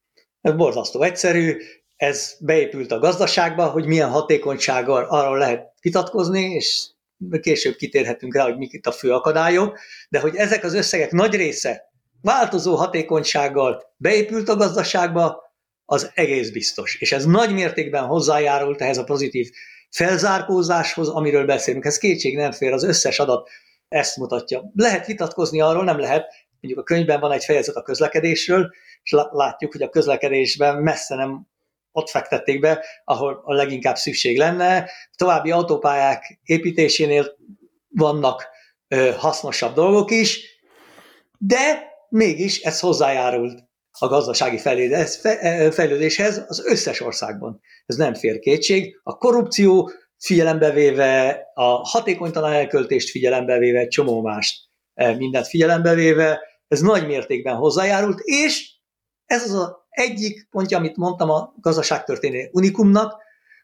Ez 0.41 0.53
borzasztó 0.53 1.03
egyszerű, 1.03 1.57
ez 1.97 2.37
beépült 2.41 2.93
a 2.93 2.99
gazdaságba, 2.99 3.67
hogy 3.67 3.87
milyen 3.87 4.11
hatékonysággal 4.11 5.05
arról 5.05 5.39
lehet 5.39 5.73
vitatkozni, 5.81 6.41
és 6.41 6.91
később 7.41 7.77
kitérhetünk 7.77 8.35
rá, 8.35 8.43
hogy 8.43 8.57
mik 8.57 8.73
itt 8.73 8.87
a 8.87 8.93
fő 8.93 9.13
akadályok, 9.13 9.79
de 10.09 10.21
hogy 10.21 10.37
ezek 10.37 10.65
az 10.65 10.75
összegek 10.75 11.11
nagy 11.11 11.35
része 11.35 11.91
változó 12.23 12.75
hatékonysággal 12.75 13.83
beépült 13.97 14.49
a 14.49 14.57
gazdaságba, 14.57 15.45
az 15.85 16.11
egész 16.15 16.51
biztos. 16.51 17.01
És 17.01 17.13
ez 17.13 17.25
nagy 17.25 17.53
mértékben 17.53 18.05
hozzájárult 18.05 18.81
ehhez 18.81 18.99
a 18.99 19.05
pozitív 19.05 19.51
felzárkózáshoz, 19.91 21.09
amiről 21.09 21.45
beszélünk. 21.45 21.85
Ez 21.85 21.99
kétség 21.99 22.37
nem 22.37 22.53
fér, 22.53 22.73
az 22.73 22.85
összes 22.85 23.19
adat 23.19 23.49
ezt 23.89 24.17
mutatja. 24.17 24.71
Lehet 24.75 25.07
vitatkozni 25.07 25.61
arról, 25.61 25.85
nem 25.85 25.99
lehet, 25.99 26.33
mondjuk 26.61 26.81
a 26.81 26.95
könyvben 26.95 27.21
van 27.21 27.33
egy 27.33 27.45
fejezet 27.45 27.77
a 27.77 27.83
közlekedésről, 27.83 28.71
és 29.03 29.15
látjuk, 29.31 29.73
hogy 29.73 29.83
a 29.83 29.89
közlekedésben 29.89 30.83
messze 30.83 31.15
nem 31.15 31.47
ott 31.97 32.09
fektették 32.09 32.61
be, 32.61 32.85
ahol 33.05 33.43
a 33.45 33.55
leginkább 33.55 33.97
szükség 33.97 34.39
lenne. 34.39 34.91
További 35.17 35.51
autópályák 35.51 36.41
építésénél 36.43 37.37
vannak 37.89 38.47
ö, 38.89 39.11
hasznosabb 39.17 39.75
dolgok 39.75 40.11
is, 40.11 40.61
de 41.39 41.93
mégis 42.09 42.61
ez 42.61 42.81
hozzájárult 42.81 43.65
a 43.99 44.07
gazdasági 44.07 44.59
fejlődéshez 45.71 46.45
az 46.49 46.65
összes 46.67 47.01
országban. 47.01 47.61
Ez 47.87 47.97
nem 47.97 48.15
fér 48.15 48.39
kétség. 48.39 49.01
A 49.03 49.17
korrupció 49.17 49.91
figyelembe 50.19 50.71
véve, 50.71 51.43
a 51.55 51.65
hatékonytalan 51.65 52.53
elköltést 52.53 53.11
figyelembe 53.11 53.59
véve, 53.59 53.87
csomó 53.87 54.23
mást 54.23 54.57
mindent 54.95 55.47
figyelembe 55.47 55.95
véve, 55.95 56.41
ez 56.69 56.81
nagy 56.81 57.07
mértékben 57.07 57.55
hozzájárult, 57.55 58.21
és 58.21 58.76
ez 59.27 59.43
az 59.43 59.55
a 59.55 59.87
egyik 59.91 60.49
pontja, 60.51 60.79
amit 60.79 60.97
mondtam 60.97 61.31
a 61.31 61.55
gazdaságtörténeti 61.61 62.51
unikumnak, 62.53 63.15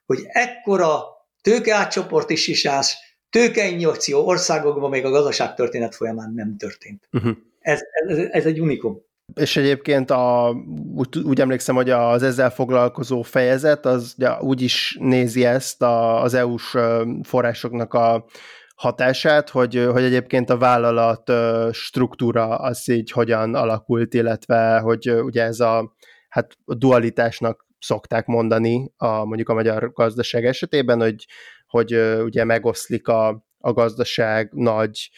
hogy 0.07 0.19
ekkora 0.27 1.03
tőkeátcsoportisítás, 1.43 2.97
tőkeinjekció 3.31 4.27
országokban 4.27 4.91
még 4.91 5.05
a 5.05 5.11
gazdaságtörténet 5.11 5.95
folyamán 5.95 6.33
nem 6.35 6.57
történt. 6.57 7.09
Uh-huh. 7.13 7.37
Ez, 7.61 7.81
ez, 8.07 8.19
ez 8.31 8.45
egy 8.45 8.61
unikum. 8.61 9.01
És 9.35 9.57
egyébként 9.57 10.11
a, 10.11 10.55
úgy, 10.95 11.19
úgy 11.19 11.41
emlékszem, 11.41 11.75
hogy 11.75 11.91
az 11.91 12.23
ezzel 12.23 12.51
foglalkozó 12.51 13.23
fejezet 13.23 13.87
az 13.87 14.15
ja, 14.19 14.39
úgy 14.41 14.61
is 14.61 14.97
nézi 15.01 15.45
ezt 15.45 15.83
a, 15.83 16.23
az 16.23 16.35
EU-s 16.35 16.77
forrásoknak 17.23 17.95
a 17.95 18.25
hatását, 18.83 19.51
hogy, 19.51 19.89
hogy 19.93 20.03
egyébként 20.03 20.51
a 20.51 20.59
vállalat 20.59 21.33
struktúra 21.73 22.57
az 22.57 22.89
így 22.89 23.11
hogyan 23.11 23.55
alakult, 23.55 24.15
illetve 24.15 24.79
hogy 24.79 25.11
ugye 25.11 25.43
ez 25.43 25.61
a 25.61 25.95
hát 26.29 26.57
a 26.65 26.75
dualitásnak 26.75 27.67
szokták 27.79 28.27
mondani 28.27 28.93
a, 28.97 29.25
mondjuk 29.25 29.49
a 29.49 29.55
magyar 29.55 29.93
gazdaság 29.93 30.45
esetében, 30.47 31.01
hogy, 31.01 31.27
hogy 31.67 31.95
ugye 32.23 32.45
megoszlik 32.45 33.09
a, 33.09 33.45
a 33.59 33.73
gazdaság 33.73 34.49
nagy 34.53 35.11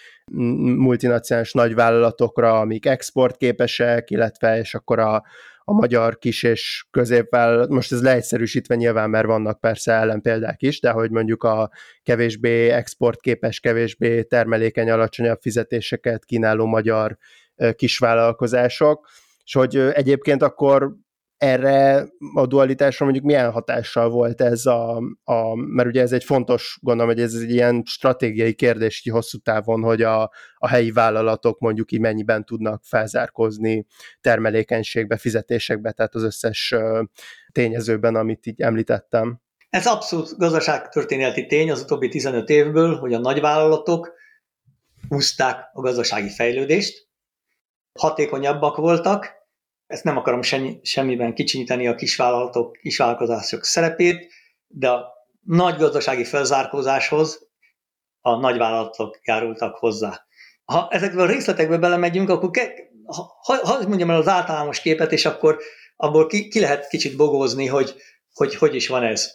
multinacionális 0.76 1.52
nagy 1.52 1.74
vállalatokra, 1.74 2.60
amik 2.60 2.86
exportképesek, 2.86 4.10
illetve 4.10 4.58
és 4.58 4.74
akkor 4.74 4.98
a, 4.98 5.22
a 5.64 5.72
magyar 5.72 6.18
kis 6.18 6.42
és 6.42 6.86
középvállalat, 6.90 7.68
most 7.68 7.92
ez 7.92 8.02
leegyszerűsítve 8.02 8.74
nyilván, 8.74 9.10
mert 9.10 9.26
vannak 9.26 9.60
persze 9.60 9.92
ellenpéldák 9.92 10.62
is, 10.62 10.80
de 10.80 10.90
hogy 10.90 11.10
mondjuk 11.10 11.42
a 11.42 11.70
kevésbé 12.02 12.68
exportképes, 12.68 13.60
kevésbé 13.60 14.22
termelékeny, 14.22 14.90
alacsonyabb 14.90 15.40
fizetéseket 15.40 16.24
kínáló 16.24 16.66
magyar 16.66 17.16
kisvállalkozások, 17.76 19.08
és 19.44 19.52
hogy 19.52 19.76
egyébként 19.76 20.42
akkor 20.42 20.94
erre 21.44 22.06
a 22.34 22.46
dualitásra 22.46 23.04
mondjuk 23.04 23.26
milyen 23.26 23.50
hatással 23.50 24.08
volt 24.10 24.40
ez 24.40 24.66
a, 24.66 24.96
a, 25.24 25.54
mert 25.54 25.88
ugye 25.88 26.00
ez 26.00 26.12
egy 26.12 26.24
fontos, 26.24 26.78
gondolom, 26.80 27.12
hogy 27.12 27.22
ez 27.22 27.34
egy 27.34 27.50
ilyen 27.50 27.82
stratégiai 27.86 28.54
kérdés 28.54 29.00
ki 29.00 29.10
hosszú 29.10 29.38
távon, 29.38 29.82
hogy 29.82 30.02
a, 30.02 30.22
a 30.54 30.68
helyi 30.68 30.90
vállalatok 30.90 31.58
mondjuk 31.58 31.92
így 31.92 32.00
mennyiben 32.00 32.44
tudnak 32.44 32.82
felzárkozni 32.84 33.86
termelékenységbe, 34.20 35.16
fizetésekbe, 35.16 35.92
tehát 35.92 36.14
az 36.14 36.22
összes 36.22 36.74
tényezőben, 37.52 38.14
amit 38.14 38.46
így 38.46 38.60
említettem. 38.60 39.40
Ez 39.70 39.86
abszolút 39.86 40.38
gazdaságtörténeti 40.38 41.46
tény 41.46 41.70
az 41.70 41.82
utóbbi 41.82 42.08
15 42.08 42.48
évből, 42.48 42.96
hogy 42.96 43.14
a 43.14 43.18
nagyvállalatok 43.18 44.12
húzták 45.08 45.70
a 45.72 45.80
gazdasági 45.80 46.28
fejlődést, 46.28 47.08
hatékonyabbak 47.98 48.76
voltak, 48.76 49.33
ezt 49.86 50.04
nem 50.04 50.16
akarom 50.16 50.42
semmi, 50.42 50.78
semmiben 50.82 51.34
kicsinyíteni 51.34 51.86
a 51.86 51.94
kisvállalatok, 51.94 52.72
kisvállalkozások 52.72 53.64
szerepét, 53.64 54.32
de 54.66 54.90
a 54.90 55.12
nagy 55.40 55.76
gazdasági 55.76 56.24
felzárkózáshoz 56.24 57.48
a 58.20 58.36
nagyvállalatok 58.36 59.18
járultak 59.22 59.76
hozzá. 59.76 60.26
Ha 60.64 60.88
ezekből 60.90 61.22
a 61.22 61.26
részletekbe 61.26 61.78
belemegyünk, 61.78 62.28
akkor 62.28 62.50
ke, 62.50 62.72
ha, 63.06 63.36
ha 63.42 63.88
mondjam 63.88 64.10
el 64.10 64.16
az 64.16 64.28
általános 64.28 64.80
képet, 64.80 65.12
és 65.12 65.24
akkor 65.24 65.58
abból 65.96 66.26
ki, 66.26 66.48
ki 66.48 66.60
lehet 66.60 66.88
kicsit 66.88 67.16
bogózni, 67.16 67.66
hogy, 67.66 67.94
hogy 68.32 68.54
hogy 68.54 68.74
is 68.74 68.88
van 68.88 69.02
ez. 69.02 69.32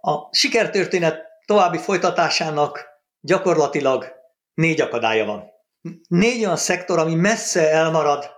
A 0.00 0.36
sikertörténet 0.36 1.22
további 1.44 1.78
folytatásának 1.78 2.86
gyakorlatilag 3.20 4.12
négy 4.54 4.80
akadálya 4.80 5.24
van. 5.24 5.44
Négy 6.08 6.44
olyan 6.44 6.56
szektor, 6.56 6.98
ami 6.98 7.14
messze 7.14 7.70
elmarad 7.70 8.33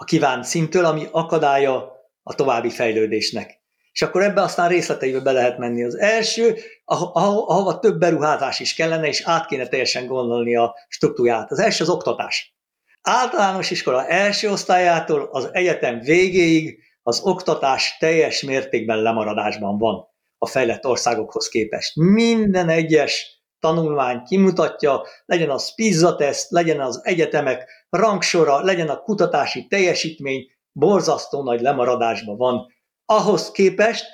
a 0.00 0.04
kívánt 0.04 0.44
szintől, 0.44 0.84
ami 0.84 1.06
akadálya 1.10 1.92
a 2.22 2.34
további 2.34 2.70
fejlődésnek. 2.70 3.60
És 3.92 4.02
akkor 4.02 4.22
ebbe 4.22 4.42
aztán 4.42 4.68
részleteibe 4.68 5.20
be 5.20 5.32
lehet 5.32 5.58
menni. 5.58 5.84
Az 5.84 5.98
első, 5.98 6.56
ahova 6.84 7.78
több 7.78 7.98
beruházás 7.98 8.60
is 8.60 8.74
kellene, 8.74 9.06
és 9.06 9.22
át 9.24 9.46
kéne 9.46 9.66
teljesen 9.66 10.06
gondolni 10.06 10.56
a 10.56 10.74
struktúrát. 10.88 11.50
Az 11.50 11.58
első 11.58 11.84
az 11.84 11.90
oktatás. 11.90 12.56
Általános 13.02 13.70
iskola 13.70 14.06
első 14.06 14.50
osztályától 14.50 15.28
az 15.32 15.48
egyetem 15.52 16.00
végéig 16.00 16.78
az 17.02 17.20
oktatás 17.20 17.96
teljes 17.98 18.42
mértékben 18.42 19.02
lemaradásban 19.02 19.78
van 19.78 20.08
a 20.38 20.46
fejlett 20.46 20.86
országokhoz 20.86 21.48
képest. 21.48 21.96
Minden 21.96 22.68
egyes 22.68 23.37
tanulmány 23.60 24.22
kimutatja, 24.22 25.02
legyen 25.24 25.50
az 25.50 25.74
PISA 25.74 26.16
teszt, 26.16 26.50
legyen 26.50 26.80
az 26.80 27.00
egyetemek 27.02 27.86
rangsora, 27.90 28.60
legyen 28.60 28.88
a 28.88 29.00
kutatási 29.00 29.66
teljesítmény, 29.66 30.46
borzasztó 30.72 31.42
nagy 31.42 31.60
lemaradásban 31.60 32.36
van 32.36 32.66
ahhoz 33.04 33.50
képest, 33.50 34.06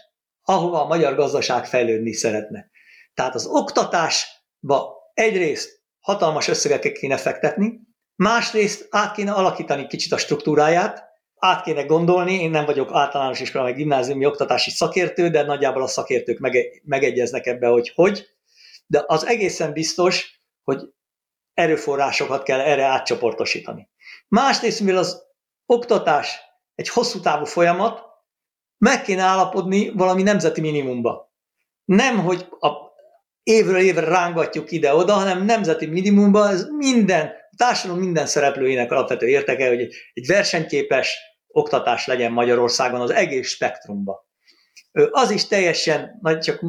ahova 0.43 0.83
a 0.83 0.87
magyar 0.87 1.15
gazdaság 1.15 1.67
fejlődni 1.67 2.13
szeretne. 2.13 2.71
Tehát 3.15 3.35
az 3.35 3.47
oktatásba 3.47 4.95
egyrészt 5.15 5.83
hatalmas 6.01 6.49
összegeket 6.49 6.93
kéne 6.93 7.17
fektetni, 7.17 7.81
másrészt 8.17 8.87
át 8.91 9.15
kéne 9.15 9.33
alakítani 9.33 9.87
kicsit 9.87 10.13
a 10.13 10.17
struktúráját, 10.17 11.05
át 11.37 11.63
kéne 11.63 11.83
gondolni, 11.83 12.33
én 12.33 12.51
nem 12.51 12.65
vagyok 12.65 12.91
általános 12.93 13.41
iskola, 13.41 13.65
meg 13.65 13.75
gimnáziumi 13.75 14.27
oktatási 14.27 14.71
szakértő, 14.71 15.29
de 15.29 15.43
nagyjából 15.43 15.83
a 15.83 15.87
szakértők 15.87 16.39
mege- 16.39 16.83
megegyeznek 16.85 17.47
ebbe, 17.47 17.67
hogy 17.67 17.93
hogy, 17.95 18.34
de 18.87 19.05
az 19.07 19.26
egészen 19.26 19.73
biztos, 19.73 20.41
hogy 20.62 20.81
erőforrásokat 21.55 22.43
kell 22.43 22.61
erre 22.61 22.85
átcsoportosítani. 22.85 23.88
Másrészt, 24.29 24.81
mivel 24.81 24.99
az 24.99 25.23
oktatás 25.67 26.38
egy 26.75 26.88
hosszú 26.88 27.21
távú 27.21 27.45
folyamat, 27.45 28.03
meg 28.79 29.03
kéne 29.03 29.23
állapodni 29.23 29.91
valami 29.91 30.23
nemzeti 30.23 30.61
minimumba. 30.61 31.33
Nem, 31.85 32.19
hogy 32.19 32.49
a 32.61 32.71
évről 33.43 33.79
évre 33.79 34.05
rángatjuk 34.05 34.71
ide-oda, 34.71 35.12
hanem 35.12 35.45
nemzeti 35.45 35.87
minimumba, 35.87 36.49
ez 36.49 36.67
minden, 36.69 37.26
a 37.26 37.57
társadalom 37.57 38.03
minden 38.03 38.26
szereplőjének 38.26 38.93
alapvető 38.93 39.26
érteke, 39.26 39.69
hogy 39.69 39.81
egy 40.12 40.26
versenyképes 40.26 41.19
oktatás 41.47 42.07
legyen 42.07 42.33
Magyarországon 42.33 43.00
az 43.00 43.11
egész 43.11 43.49
spektrumban. 43.49 44.16
Az 45.11 45.31
is 45.31 45.47
teljesen, 45.47 46.18
nagy 46.20 46.38
csak 46.38 46.61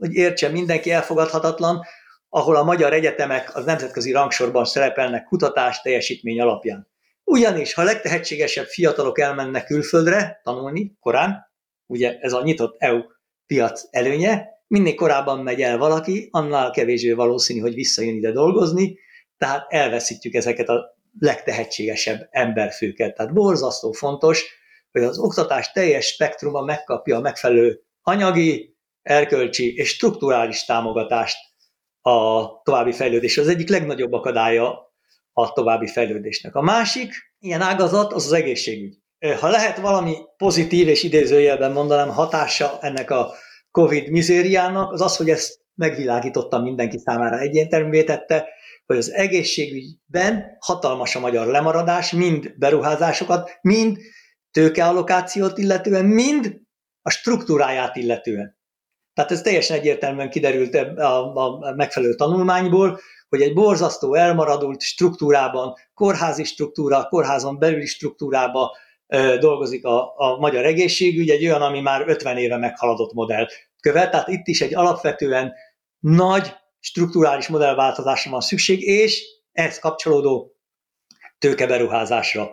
hogy 0.00 0.14
értsen 0.14 0.52
mindenki 0.52 0.90
elfogadhatatlan, 0.90 1.84
ahol 2.28 2.56
a 2.56 2.64
magyar 2.64 2.92
egyetemek 2.92 3.56
az 3.56 3.64
nemzetközi 3.64 4.12
rangsorban 4.12 4.64
szerepelnek 4.64 5.24
kutatás 5.24 5.80
teljesítmény 5.80 6.40
alapján. 6.40 6.88
Ugyanis, 7.24 7.74
ha 7.74 7.82
legtehetségesebb 7.82 8.66
fiatalok 8.66 9.18
elmennek 9.18 9.64
külföldre 9.64 10.40
tanulni 10.42 10.96
korán, 11.00 11.50
ugye 11.86 12.18
ez 12.20 12.32
a 12.32 12.42
nyitott 12.42 12.76
EU 12.78 13.00
piac 13.46 13.82
előnye, 13.90 14.48
minél 14.66 14.94
korábban 14.94 15.38
megy 15.38 15.62
el 15.62 15.78
valaki, 15.78 16.28
annál 16.30 16.70
kevésbé 16.70 17.12
valószínű, 17.12 17.60
hogy 17.60 17.74
visszajön 17.74 18.14
ide 18.14 18.30
dolgozni, 18.30 18.98
tehát 19.38 19.66
elveszítjük 19.68 20.34
ezeket 20.34 20.68
a 20.68 20.98
legtehetségesebb 21.18 22.28
emberfőket. 22.30 23.14
Tehát 23.14 23.32
borzasztó 23.32 23.92
fontos, 23.92 24.44
hogy 24.92 25.02
az 25.02 25.18
oktatás 25.18 25.72
teljes 25.72 26.06
spektruma 26.06 26.60
megkapja 26.60 27.16
a 27.16 27.20
megfelelő 27.20 27.82
anyagi, 28.02 28.76
erkölcsi 29.10 29.74
és 29.74 29.88
strukturális 29.88 30.64
támogatást 30.64 31.36
a 32.00 32.46
további 32.62 32.92
fejlődés. 32.92 33.38
Az 33.38 33.48
egyik 33.48 33.68
legnagyobb 33.68 34.12
akadálya 34.12 34.92
a 35.32 35.52
további 35.52 35.86
fejlődésnek. 35.86 36.54
A 36.54 36.62
másik 36.62 37.12
ilyen 37.38 37.60
ágazat 37.60 38.12
az 38.12 38.24
az 38.24 38.32
egészségügy. 38.32 38.98
Ha 39.40 39.48
lehet 39.48 39.78
valami 39.78 40.16
pozitív 40.36 40.88
és 40.88 41.02
idézőjelben 41.02 41.72
mondanám 41.72 42.08
hatása 42.08 42.78
ennek 42.80 43.10
a 43.10 43.34
COVID 43.70 44.10
mizériának, 44.10 44.92
az 44.92 45.00
az, 45.00 45.16
hogy 45.16 45.30
ezt 45.30 45.60
megvilágította 45.74 46.58
mindenki 46.58 46.98
számára 46.98 47.38
egyértelművé 47.38 48.04
tette, 48.04 48.48
hogy 48.86 48.96
az 48.96 49.12
egészségügyben 49.12 50.56
hatalmas 50.58 51.16
a 51.16 51.20
magyar 51.20 51.46
lemaradás, 51.46 52.12
mind 52.12 52.54
beruházásokat, 52.58 53.58
mind 53.60 53.98
tőkeallokációt 54.50 55.58
illetően, 55.58 56.04
mind 56.04 56.60
a 57.02 57.10
struktúráját 57.10 57.96
illetően. 57.96 58.59
Tehát 59.20 59.34
ez 59.34 59.42
teljesen 59.42 59.76
egyértelműen 59.76 60.30
kiderült 60.30 60.74
a, 60.74 61.34
a 61.36 61.74
megfelelő 61.76 62.14
tanulmányból, 62.14 63.00
hogy 63.28 63.42
egy 63.42 63.54
borzasztó 63.54 64.14
elmaradult 64.14 64.80
struktúrában, 64.80 65.74
kórházi 65.94 66.44
struktúra, 66.44 67.06
kórházon 67.08 67.58
belüli 67.58 67.86
struktúrába 67.86 68.76
ö, 69.06 69.36
dolgozik 69.38 69.84
a, 69.84 70.14
a 70.16 70.36
magyar 70.38 70.64
egészségügy, 70.64 71.30
egy 71.30 71.46
olyan, 71.46 71.62
ami 71.62 71.80
már 71.80 72.08
50 72.08 72.36
éve 72.36 72.56
meghaladott 72.56 73.12
modell 73.12 73.46
követ, 73.80 74.10
tehát 74.10 74.28
itt 74.28 74.46
is 74.46 74.60
egy 74.60 74.74
alapvetően 74.74 75.52
nagy 75.98 76.54
strukturális 76.78 77.48
modellváltozásra 77.48 78.30
van 78.30 78.40
szükség, 78.40 78.82
és 78.82 79.24
ehhez 79.52 79.78
kapcsolódó 79.78 80.56
tőkeberuházásra. 81.38 82.50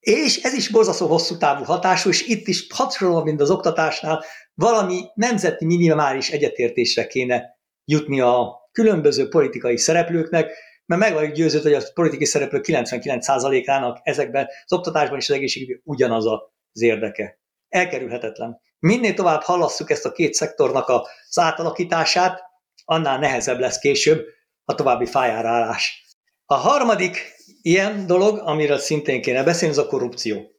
És 0.00 0.42
ez 0.42 0.52
is 0.52 0.68
borzasztó 0.68 1.06
hosszú 1.06 1.36
távú 1.36 1.64
hatású, 1.64 2.08
és 2.08 2.26
itt 2.26 2.46
is 2.46 2.66
hasonlóan, 2.68 3.22
mint 3.22 3.40
az 3.40 3.50
oktatásnál, 3.50 4.24
valami 4.54 5.00
nemzeti 5.14 5.64
minimális 5.64 6.30
egyetértésre 6.30 7.06
kéne 7.06 7.58
jutni 7.84 8.20
a 8.20 8.58
különböző 8.72 9.28
politikai 9.28 9.76
szereplőknek, 9.76 10.52
mert 10.86 11.00
meg 11.00 11.12
vagyok 11.12 11.32
győződve, 11.32 11.70
hogy 11.70 11.82
a 11.82 11.92
politikai 11.94 12.26
szereplők 12.26 12.64
99%-ának 12.68 13.98
ezekben 14.02 14.46
az 14.64 14.72
oktatásban 14.72 15.18
és 15.18 15.28
az 15.28 15.36
egészségügyben 15.36 15.80
ugyanaz 15.84 16.26
az 16.26 16.82
érdeke. 16.82 17.38
Elkerülhetetlen. 17.68 18.60
Minél 18.78 19.14
tovább 19.14 19.42
hallasszuk 19.42 19.90
ezt 19.90 20.04
a 20.04 20.12
két 20.12 20.34
szektornak 20.34 20.88
az 20.88 21.38
átalakítását, 21.38 22.42
annál 22.84 23.18
nehezebb 23.18 23.58
lesz 23.58 23.78
később 23.78 24.26
a 24.64 24.74
további 24.74 25.06
fájára 25.06 25.48
állás. 25.48 26.04
A 26.44 26.54
harmadik 26.54 27.34
ilyen 27.62 28.06
dolog, 28.06 28.38
amiről 28.38 28.78
szintén 28.78 29.22
kéne 29.22 29.42
beszélni, 29.42 29.74
az 29.74 29.84
a 29.84 29.86
korrupció. 29.86 30.50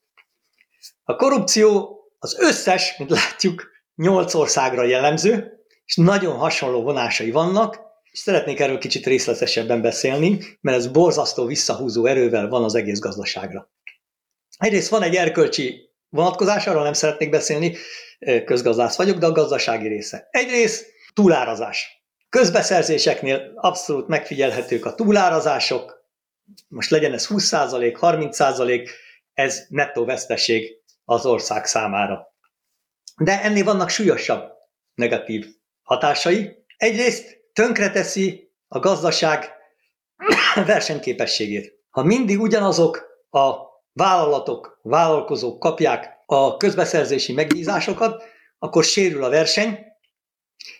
A 1.03 1.15
korrupció 1.15 1.99
az 2.19 2.35
összes, 2.39 2.97
mint 2.97 3.09
látjuk, 3.09 3.69
nyolc 3.95 4.33
országra 4.33 4.83
jellemző, 4.83 5.59
és 5.85 5.95
nagyon 5.95 6.35
hasonló 6.35 6.81
vonásai 6.81 7.31
vannak, 7.31 7.79
és 8.11 8.19
szeretnék 8.19 8.59
erről 8.59 8.77
kicsit 8.77 9.05
részletesebben 9.05 9.81
beszélni, 9.81 10.39
mert 10.61 10.77
ez 10.77 10.87
borzasztó 10.87 11.45
visszahúzó 11.45 12.05
erővel 12.05 12.47
van 12.47 12.63
az 12.63 12.75
egész 12.75 12.99
gazdaságra. 12.99 13.71
Egyrészt 14.57 14.89
van 14.89 15.03
egy 15.03 15.15
erkölcsi 15.15 15.89
vonatkozás, 16.09 16.67
arról 16.67 16.83
nem 16.83 16.93
szeretnék 16.93 17.29
beszélni, 17.29 17.75
közgazdász 18.45 18.97
vagyok, 18.97 19.17
de 19.17 19.25
a 19.25 19.31
gazdasági 19.31 19.87
része. 19.87 20.27
Egyrészt 20.31 20.85
túlárazás. 21.13 22.03
Közbeszerzéseknél 22.29 23.51
abszolút 23.55 24.07
megfigyelhetők 24.07 24.85
a 24.85 24.95
túlárazások, 24.95 26.00
most 26.67 26.89
legyen 26.89 27.13
ez 27.13 27.27
20%, 27.27 27.97
30%, 28.01 28.89
ez 29.33 29.65
nettó 29.69 30.05
veszteség 30.05 30.81
az 31.05 31.25
ország 31.25 31.65
számára. 31.65 32.35
De 33.17 33.41
ennél 33.41 33.63
vannak 33.63 33.89
súlyosabb 33.89 34.51
negatív 34.93 35.47
hatásai. 35.83 36.65
Egyrészt 36.77 37.37
tönkreteszi 37.53 38.51
a 38.67 38.79
gazdaság 38.79 39.51
versenyképességét. 40.65 41.79
Ha 41.89 42.03
mindig 42.03 42.39
ugyanazok 42.39 43.05
a 43.29 43.53
vállalatok, 43.93 44.79
vállalkozók 44.81 45.59
kapják 45.59 46.23
a 46.25 46.57
közbeszerzési 46.57 47.33
megbízásokat, 47.33 48.23
akkor 48.59 48.83
sérül 48.83 49.23
a 49.23 49.29
verseny, 49.29 49.79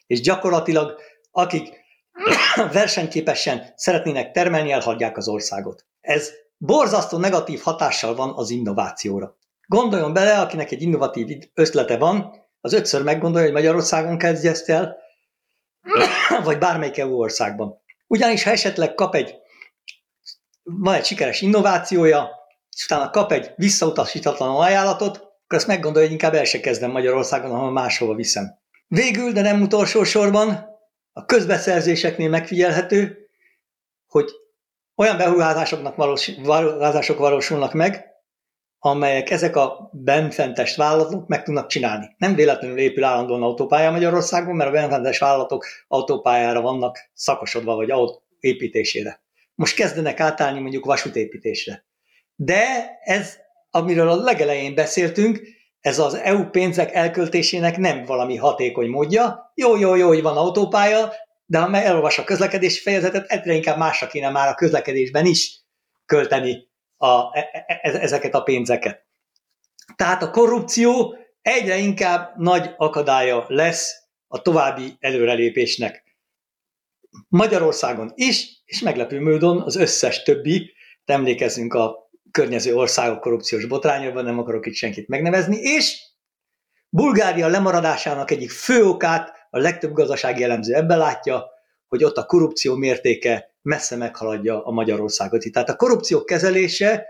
és 0.08 0.22
gyakorlatilag 0.22 1.00
akik 1.32 1.81
versenyképesen 2.74 3.74
szeretnének 3.76 4.32
termelni, 4.32 4.72
elhagyják 4.72 5.18
az 5.18 5.28
országot. 5.28 5.86
Ez 6.02 6.32
borzasztó 6.58 7.18
negatív 7.18 7.62
hatással 7.62 8.16
van 8.16 8.34
az 8.36 8.50
innovációra. 8.50 9.38
Gondoljon 9.68 10.14
bele, 10.14 10.40
akinek 10.40 10.72
egy 10.72 10.82
innovatív 10.82 11.38
ötlete 11.54 11.98
van, 11.98 12.40
az 12.62 12.74
ötször 12.74 13.04
meggondolja, 13.04 13.46
hogy 13.46 13.56
Magyarországon 13.56 14.18
kezdje 14.18 14.50
ezt 14.50 14.70
el, 14.70 14.98
vagy 16.44 16.58
bármelyik 16.58 16.98
EU 16.98 17.18
országban. 17.18 17.82
Ugyanis 18.08 18.44
ha 18.44 18.50
esetleg 18.50 18.94
kap 18.94 19.16
egy, 19.16 19.36
van 20.64 20.94
egy 20.94 21.06
sikeres 21.06 21.42
innovációja, 21.42 22.30
és 22.76 22.86
utána 22.86 23.10
kap 23.10 23.32
egy 23.32 23.52
visszautasítatlan 23.56 24.56
ajánlatot, 24.56 25.18
akkor 25.18 25.58
azt 25.58 25.68
meggondolja, 25.68 26.08
hogy 26.08 26.18
inkább 26.18 26.34
el 26.34 26.44
se 26.44 26.60
kezdem 26.60 26.92
Magyarországon, 26.92 27.52
hanem 27.52 27.74
máshova 27.74 28.16
viszem. 28.16 28.60
Végül, 28.88 29.32
de 29.32 29.42
nem 29.42 29.62
utolsó 29.62 30.04
sorban, 30.04 30.71
a 31.14 31.26
közbeszerzéseknél 31.26 32.30
megfigyelhető, 32.30 33.30
hogy 34.08 34.30
olyan 34.96 35.18
beruházásoknak 35.18 35.96
valós, 35.96 36.32
beruházások 36.36 37.18
valósulnak 37.18 37.74
meg, 37.74 38.10
amelyek 38.80 39.30
ezek 39.30 39.56
a 39.56 39.90
benfentes 39.94 40.76
vállalatok 40.76 41.28
meg 41.28 41.44
tudnak 41.44 41.68
csinálni. 41.68 42.16
Nem 42.18 42.36
véletlenül 42.36 42.78
épül 42.78 43.04
állandóan 43.04 43.44
autópálya 43.44 43.92
Magyarországon, 43.92 44.56
mert 44.56 44.70
a 44.70 44.74
benfentes 44.74 45.20
vállalatok 45.20 45.66
autópályára 45.88 46.62
vannak 46.62 47.00
szakosodva, 47.14 47.76
vagy 47.76 47.92
autó 47.92 48.24
építésére. 48.40 49.22
Most 49.56 49.76
kezdenek 49.76 50.20
átállni 50.20 50.60
mondjuk 50.60 50.86
vasútépítésre. 50.86 51.86
De 52.36 52.98
ez, 53.04 53.38
amiről 53.70 54.10
a 54.10 54.16
legelején 54.16 54.76
beszéltünk, 54.76 55.42
ez 55.82 56.00
az 56.00 56.14
EU 56.14 56.50
pénzek 56.50 56.94
elköltésének 56.94 57.78
nem 57.78 58.06
valami 58.06 58.36
hatékony 58.36 58.90
módja. 58.90 59.52
Jó, 59.56 59.78
jó, 59.78 59.96
jó, 59.96 60.08
hogy 60.08 60.22
van 60.22 60.38
autópálya, 60.38 61.14
de 61.46 61.60
ha 61.60 61.78
elolvas 61.78 62.18
a 62.18 62.24
közlekedési 62.24 62.82
fejezetet, 62.82 63.32
egyre 63.32 63.54
inkább 63.54 63.78
másra 63.78 64.08
kéne 64.08 64.30
már 64.30 64.48
a 64.48 64.56
közlekedésben 64.56 65.26
is 65.26 65.62
költeni 66.06 66.70
a, 66.98 67.38
e, 67.38 67.50
e, 67.68 67.80
e, 67.82 68.00
ezeket 68.02 68.34
a 68.34 68.42
pénzeket. 68.42 69.06
Tehát 69.96 70.24
a 70.24 70.30
korrupció 70.30 71.16
egyre 71.42 71.78
inkább 71.78 72.34
nagy 72.38 72.74
akadálya 72.78 73.46
lesz 73.48 73.96
a 74.28 74.42
további 74.42 74.96
előrelépésnek. 75.00 76.04
Magyarországon 77.28 78.12
is, 78.16 78.62
és 78.66 78.82
meglepő 78.82 79.22
módon 79.22 79.62
az 79.62 79.76
összes 79.76 80.24
többi, 80.24 80.74
emlékezzünk 81.06 81.74
a 81.74 82.11
környező 82.32 82.76
országok 82.76 83.20
korrupciós 83.20 83.66
botrányában, 83.66 84.24
nem 84.24 84.40
akarok 84.40 84.66
itt 84.66 84.74
senkit 84.74 85.08
megnevezni, 85.08 85.58
és 85.58 86.10
Bulgária 86.90 87.48
lemaradásának 87.48 88.32
egyik 88.32 88.50
fő 88.50 88.86
okát 88.86 89.48
a 89.50 89.58
legtöbb 89.58 89.94
gazdasági 89.94 90.44
elemző 90.44 90.74
ebben 90.74 90.98
látja, 90.98 91.46
hogy 91.88 92.04
ott 92.04 92.18
a 92.18 92.26
korrupció 92.26 92.76
mértéke 92.76 93.56
messze 93.62 93.96
meghaladja 93.96 94.66
a 94.66 94.72
Magyarországot. 94.72 95.44
Tehát 95.52 95.70
a 95.70 95.76
korrupció 95.76 96.24
kezelése 96.24 97.06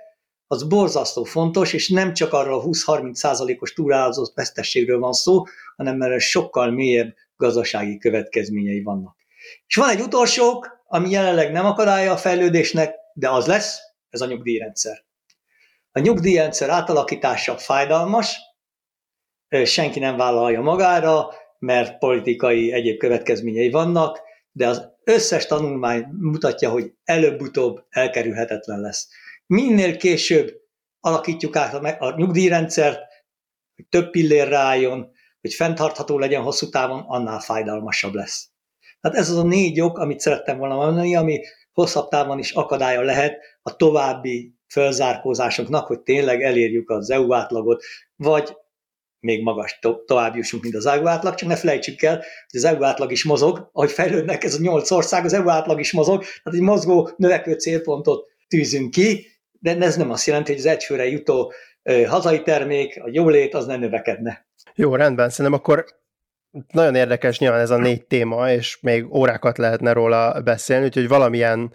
az 0.47 0.63
borzasztó 0.63 1.23
fontos, 1.23 1.73
és 1.73 1.89
nem 1.89 2.13
csak 2.13 2.33
arról 2.33 2.59
a 2.59 2.63
20-30 2.63 3.13
százalékos 3.13 3.73
túlárazott 3.73 4.33
vesztességről 4.35 4.99
van 4.99 5.13
szó, 5.13 5.43
hanem 5.75 5.97
mert 5.97 6.21
sokkal 6.21 6.71
mélyebb 6.71 7.15
gazdasági 7.35 7.97
következményei 7.97 8.81
vannak. 8.81 9.15
És 9.67 9.75
van 9.75 9.89
egy 9.89 10.01
utolsó, 10.01 10.65
ami 10.87 11.09
jelenleg 11.09 11.51
nem 11.51 11.65
akadálya 11.65 12.11
a 12.11 12.17
fejlődésnek, 12.17 12.95
de 13.13 13.29
az 13.29 13.45
lesz, 13.45 13.79
ez 14.09 14.21
a 14.21 14.25
nyugdíjrendszer. 14.25 15.03
A 15.91 15.99
nyugdíjrendszer 15.99 16.69
átalakítása 16.69 17.57
fájdalmas, 17.57 18.37
senki 19.63 19.99
nem 19.99 20.17
vállalja 20.17 20.61
magára, 20.61 21.27
mert 21.59 21.97
politikai 21.97 22.71
egyéb 22.71 22.97
következményei 22.97 23.69
vannak, 23.69 24.21
de 24.51 24.67
az 24.67 24.89
összes 25.03 25.45
tanulmány 25.45 26.05
mutatja, 26.19 26.69
hogy 26.69 26.93
előbb-utóbb 27.03 27.85
elkerülhetetlen 27.89 28.79
lesz. 28.79 29.07
Minél 29.45 29.97
később 29.97 30.61
alakítjuk 30.99 31.55
át 31.55 31.73
a 31.99 32.15
nyugdíjrendszert, 32.15 32.99
hogy 33.75 33.85
több 33.89 34.09
pillér 34.09 34.47
rájön, 34.47 35.11
hogy 35.41 35.53
fenntartható 35.53 36.19
legyen 36.19 36.41
hosszú 36.41 36.69
távon, 36.69 37.03
annál 37.07 37.39
fájdalmasabb 37.39 38.13
lesz. 38.13 38.49
Tehát 39.01 39.17
ez 39.17 39.29
az 39.29 39.37
a 39.37 39.43
négy 39.43 39.81
ok, 39.81 39.97
amit 39.97 40.19
szerettem 40.19 40.57
volna 40.57 40.75
mondani, 40.75 41.15
ami 41.15 41.39
hosszabb 41.71 42.09
távon 42.09 42.39
is 42.39 42.51
akadálya 42.51 43.01
lehet 43.01 43.37
a 43.61 43.75
további 43.75 44.59
fölzárkózásoknak, 44.71 45.87
hogy 45.87 45.99
tényleg 45.99 46.41
elérjük 46.41 46.89
az 46.89 47.09
EU 47.09 47.33
átlagot, 47.33 47.83
vagy 48.15 48.55
még 49.19 49.43
magas 49.43 49.79
to- 49.81 50.05
tovább 50.05 50.35
jussunk, 50.35 50.63
mint 50.63 50.75
az 50.75 50.85
EU 50.85 51.07
átlag, 51.07 51.35
csak 51.35 51.49
ne 51.49 51.55
felejtsük 51.55 52.01
el, 52.01 52.15
hogy 52.15 52.59
az 52.59 52.63
EU 52.63 52.83
átlag 52.83 53.11
is 53.11 53.23
mozog, 53.23 53.69
ahogy 53.73 53.91
fejlődnek 53.91 54.43
ez 54.43 54.53
a 54.53 54.61
nyolc 54.61 54.91
ország, 54.91 55.25
az 55.25 55.33
EU 55.33 55.49
átlag 55.49 55.79
is 55.79 55.91
mozog, 55.91 56.21
tehát 56.21 56.59
egy 56.59 56.65
mozgó, 56.65 57.09
növekvő 57.15 57.53
célpontot 57.53 58.27
tűzünk 58.47 58.91
ki, 58.91 59.27
de 59.59 59.77
ez 59.77 59.97
nem 59.97 60.11
azt 60.11 60.25
jelenti, 60.25 60.51
hogy 60.51 60.59
az 60.59 60.65
egyfőre 60.65 61.07
jutó 61.07 61.53
hazai 62.07 62.41
termék, 62.41 63.03
a 63.03 63.09
jólét, 63.11 63.53
az 63.53 63.65
ne 63.65 63.77
növekedne. 63.77 64.45
Jó, 64.75 64.95
rendben, 64.95 65.29
szerintem 65.29 65.59
akkor 65.59 65.85
nagyon 66.71 66.95
érdekes 66.95 67.39
nyilván 67.39 67.59
ez 67.59 67.69
a 67.69 67.77
négy 67.77 68.05
téma, 68.05 68.51
és 68.51 68.77
még 68.81 69.13
órákat 69.13 69.57
lehetne 69.57 69.93
róla 69.93 70.41
beszélni, 70.41 70.85
úgyhogy 70.85 71.07
valamilyen 71.07 71.73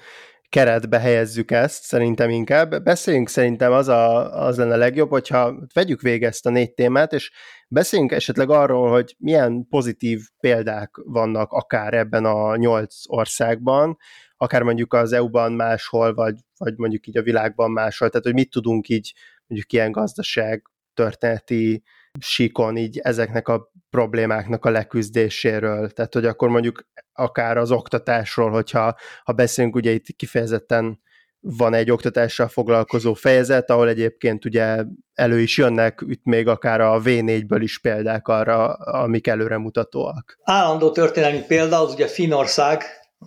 keretbe 0.49 0.99
helyezzük 0.99 1.51
ezt, 1.51 1.83
szerintem 1.83 2.31
inkább. 2.31 2.83
Beszéljünk 2.83 3.29
szerintem 3.29 3.73
az, 3.73 3.89
a, 3.89 4.33
az 4.45 4.57
lenne 4.57 4.77
legjobb, 4.77 5.11
hogyha 5.11 5.67
vegyük 5.73 6.01
végig 6.01 6.23
ezt 6.23 6.47
a 6.47 6.51
négy 6.51 6.75
témát, 6.75 7.13
és 7.13 7.33
beszéljünk 7.69 8.13
esetleg 8.13 8.51
arról, 8.51 8.91
hogy 8.91 9.15
milyen 9.19 9.67
pozitív 9.69 10.21
példák 10.41 10.91
vannak 11.05 11.53
akár 11.53 11.95
ebben 11.95 12.25
a 12.25 12.57
nyolc 12.57 12.95
országban, 13.07 13.97
akár 14.37 14.63
mondjuk 14.63 14.95
az 14.95 15.13
EU-ban 15.13 15.53
máshol, 15.53 16.15
vagy, 16.15 16.35
vagy 16.57 16.77
mondjuk 16.77 17.07
így 17.07 17.17
a 17.17 17.23
világban 17.23 17.71
máshol, 17.71 18.09
tehát 18.09 18.25
hogy 18.25 18.35
mit 18.35 18.51
tudunk 18.51 18.89
így 18.89 19.15
mondjuk 19.47 19.73
ilyen 19.73 19.93
gazdaság 19.93 20.63
történeti 20.95 21.83
síkon 22.21 22.77
így 22.77 22.99
ezeknek 22.99 23.49
a 23.49 23.73
problémáknak 23.91 24.65
a 24.65 24.71
leküzdéséről. 24.71 25.91
Tehát, 25.91 26.15
hogy 26.15 26.27
akkor 26.27 26.49
mondjuk 26.49 26.89
akár 27.13 27.57
az 27.57 27.71
oktatásról, 27.71 28.51
hogyha 28.51 28.97
ha 29.25 29.33
beszélünk, 29.33 29.75
ugye 29.75 29.91
itt 29.91 30.07
kifejezetten 30.17 31.01
van 31.41 31.75
egy 31.75 31.91
oktatással 31.91 32.49
foglalkozó 32.49 33.15
fejezet, 33.15 33.71
ahol 33.71 33.89
egyébként 33.89 34.45
ugye 34.45 34.85
elő 35.15 35.41
is 35.41 35.59
jönnek 35.59 36.05
itt 36.07 36.25
még 36.25 36.49
akár 36.49 36.81
a 36.81 37.01
V4-ből 37.01 37.59
is 37.61 37.79
példák 37.79 38.29
arra, 38.29 38.73
amik 38.75 39.27
előremutatóak. 39.27 40.39
Állandó 40.43 40.91
történelmi 40.91 41.43
példa 41.47 41.81
az 41.81 41.93
ugye 41.93 42.07
Finnország, 42.07 42.83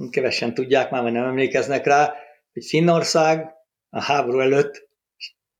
kevesen 0.09 0.53
tudják 0.53 0.91
már, 0.91 1.01
vagy 1.01 1.11
nem 1.11 1.25
emlékeznek 1.25 1.85
rá, 1.85 2.13
hogy 2.53 2.65
Finnország 2.65 3.49
a 3.89 4.01
háború 4.01 4.39
előtt, 4.39 4.89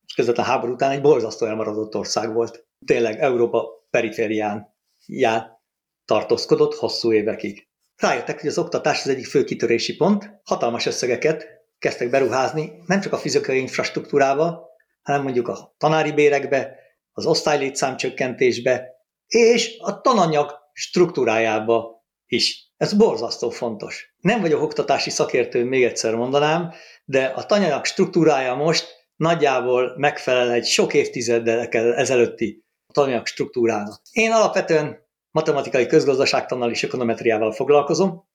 és 0.05 0.13
közvetlen 0.15 0.45
a 0.45 0.49
háború 0.49 0.73
után 0.73 0.91
egy 0.91 1.01
borzasztó 1.01 1.45
elmaradott 1.45 1.95
ország 1.95 2.33
volt. 2.33 2.67
Tényleg 2.85 3.19
Európa 3.19 3.87
periférián 3.89 4.75
já 5.05 5.61
tartózkodott 6.05 6.75
hosszú 6.75 7.13
évekig. 7.13 7.67
Rájöttek, 7.95 8.39
hogy 8.39 8.49
az 8.49 8.57
oktatás 8.57 9.01
az 9.01 9.09
egyik 9.09 9.25
fő 9.25 9.43
kitörési 9.43 9.95
pont, 9.95 10.39
hatalmas 10.43 10.85
összegeket 10.85 11.47
kezdtek 11.79 12.09
beruházni, 12.09 12.71
nem 12.85 12.99
csak 12.99 13.13
a 13.13 13.17
fizikai 13.17 13.59
infrastruktúrába, 13.59 14.67
hanem 15.01 15.23
mondjuk 15.23 15.47
a 15.47 15.75
tanári 15.77 16.11
bérekbe, 16.11 16.75
az 17.11 17.25
osztálylétszám 17.25 17.97
csökkentésbe, 17.97 18.87
és 19.27 19.77
a 19.79 20.01
tananyag 20.01 20.55
struktúrájába 20.73 22.03
is. 22.25 22.71
Ez 22.77 22.93
borzasztó 22.93 23.49
fontos. 23.49 24.15
Nem 24.19 24.41
vagyok 24.41 24.61
oktatási 24.61 25.09
szakértő, 25.09 25.63
még 25.63 25.83
egyszer 25.83 26.15
mondanám, 26.15 26.73
de 27.05 27.25
a 27.25 27.45
tananyag 27.45 27.85
struktúrája 27.85 28.55
most 28.55 28.87
nagyjából 29.15 29.93
megfelel 29.97 30.51
egy 30.51 30.65
sok 30.65 30.93
évtizeddel 30.93 31.67
ezelőtti 31.95 32.63
tananyag 32.93 33.25
struktúrának. 33.25 34.01
Én 34.11 34.31
alapvetően 34.31 35.07
matematikai 35.31 35.85
közgazdaságtannal 35.85 36.71
és 36.71 36.83
ökonometriával 36.83 37.51
foglalkozom, 37.51 38.27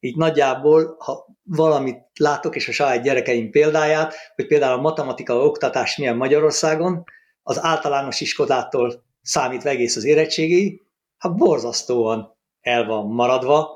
így 0.00 0.16
nagyjából, 0.16 0.96
ha 0.98 1.26
valamit 1.42 1.98
látok, 2.18 2.56
és 2.56 2.68
a 2.68 2.72
saját 2.72 3.02
gyerekeim 3.02 3.50
példáját, 3.50 4.14
hogy 4.34 4.46
például 4.46 4.78
a 4.78 4.82
matematika 4.82 5.44
oktatás 5.44 5.96
milyen 5.96 6.16
Magyarországon, 6.16 7.04
az 7.42 7.62
általános 7.62 8.20
iskolától 8.20 9.04
számítva 9.22 9.68
egész 9.68 9.96
az 9.96 10.04
érettségi, 10.04 10.82
hát 11.18 11.36
borzasztóan 11.36 12.36
el 12.60 12.86
van 12.86 13.06
maradva, 13.06 13.68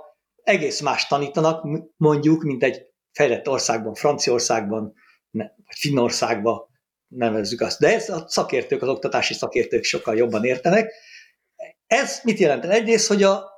egész 0.43 0.81
más 0.81 1.07
tanítanak, 1.07 1.65
mondjuk, 1.97 2.43
mint 2.43 2.63
egy 2.63 2.87
fejlett 3.13 3.49
országban, 3.49 3.95
Franciaországban, 3.95 4.95
vagy 5.31 5.77
Finnországban 5.77 6.70
nevezzük 7.11 7.61
azt. 7.61 7.81
De 7.81 7.95
ez 7.95 8.09
a 8.09 8.25
szakértők, 8.29 8.83
az 8.83 8.89
oktatási 8.89 9.35
szakértők 9.35 9.85
sokkal 9.85 10.17
jobban 10.17 10.45
értenek, 10.45 10.93
ez 11.87 12.21
mit 12.23 12.39
jelent? 12.39 12.65
Egyrészt, 12.65 13.09
hogy 13.09 13.23
a 13.23 13.51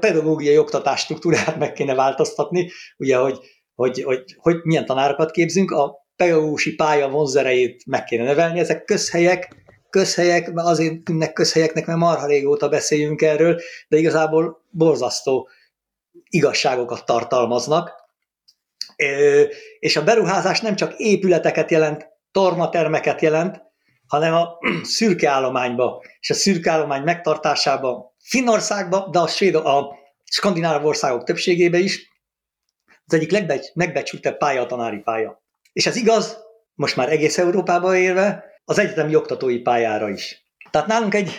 pedagógiai 0.00 0.58
oktatás 0.58 1.00
struktúrát 1.00 1.58
meg 1.58 1.72
kéne 1.72 1.94
változtatni, 1.94 2.70
ugye, 2.96 3.16
hogy, 3.16 3.38
hogy, 3.74 4.02
hogy, 4.02 4.36
hogy 4.36 4.56
milyen 4.62 4.86
tanárokat 4.86 5.30
képzünk, 5.30 5.70
a 5.70 6.06
pedagógusi 6.16 6.74
pálya 6.74 7.08
vonzerejét 7.08 7.86
meg 7.86 8.04
kéne 8.04 8.24
nevelni, 8.24 8.58
ezek 8.58 8.84
közhelyek, 8.84 9.64
közhelyek, 9.90 10.50
azért 10.54 11.02
tűnnek 11.02 11.32
közhelyeknek, 11.32 11.86
mert 11.86 11.98
marha 11.98 12.26
régóta 12.26 12.68
beszéljünk 12.68 13.22
erről, 13.22 13.60
de 13.88 13.96
igazából 13.96 14.64
borzasztó 14.70 15.48
igazságokat 16.28 17.04
tartalmaznak. 17.04 17.92
És 19.78 19.96
a 19.96 20.04
beruházás 20.04 20.60
nem 20.60 20.76
csak 20.76 20.94
épületeket 20.98 21.70
jelent, 21.70 22.15
tornatermeket 22.36 23.20
jelent, 23.20 23.62
hanem 24.06 24.34
a 24.34 24.58
szürke 24.82 25.30
állományba, 25.30 26.02
és 26.20 26.30
a 26.30 26.34
szürke 26.34 26.70
állomány 26.70 27.02
megtartásába, 27.02 28.14
Finnországba, 28.24 29.08
de 29.10 29.18
a, 29.18 29.26
svéd, 29.26 29.54
a 29.54 29.96
skandináv 30.24 30.84
országok 30.84 31.24
többségébe 31.24 31.78
is, 31.78 32.10
az 33.06 33.14
egyik 33.14 33.30
legbecs, 33.30 33.72
megbecsültebb 33.74 34.36
pálya 34.36 34.62
a 34.62 34.66
tanári 34.66 34.98
pálya. 34.98 35.42
És 35.72 35.86
ez 35.86 35.96
igaz, 35.96 36.38
most 36.74 36.96
már 36.96 37.12
egész 37.12 37.38
Európába 37.38 37.96
érve, 37.96 38.44
az 38.64 38.78
egyetemi 38.78 39.14
oktatói 39.14 39.58
pályára 39.58 40.08
is. 40.08 40.46
Tehát 40.70 40.86
nálunk 40.86 41.14
egy 41.14 41.30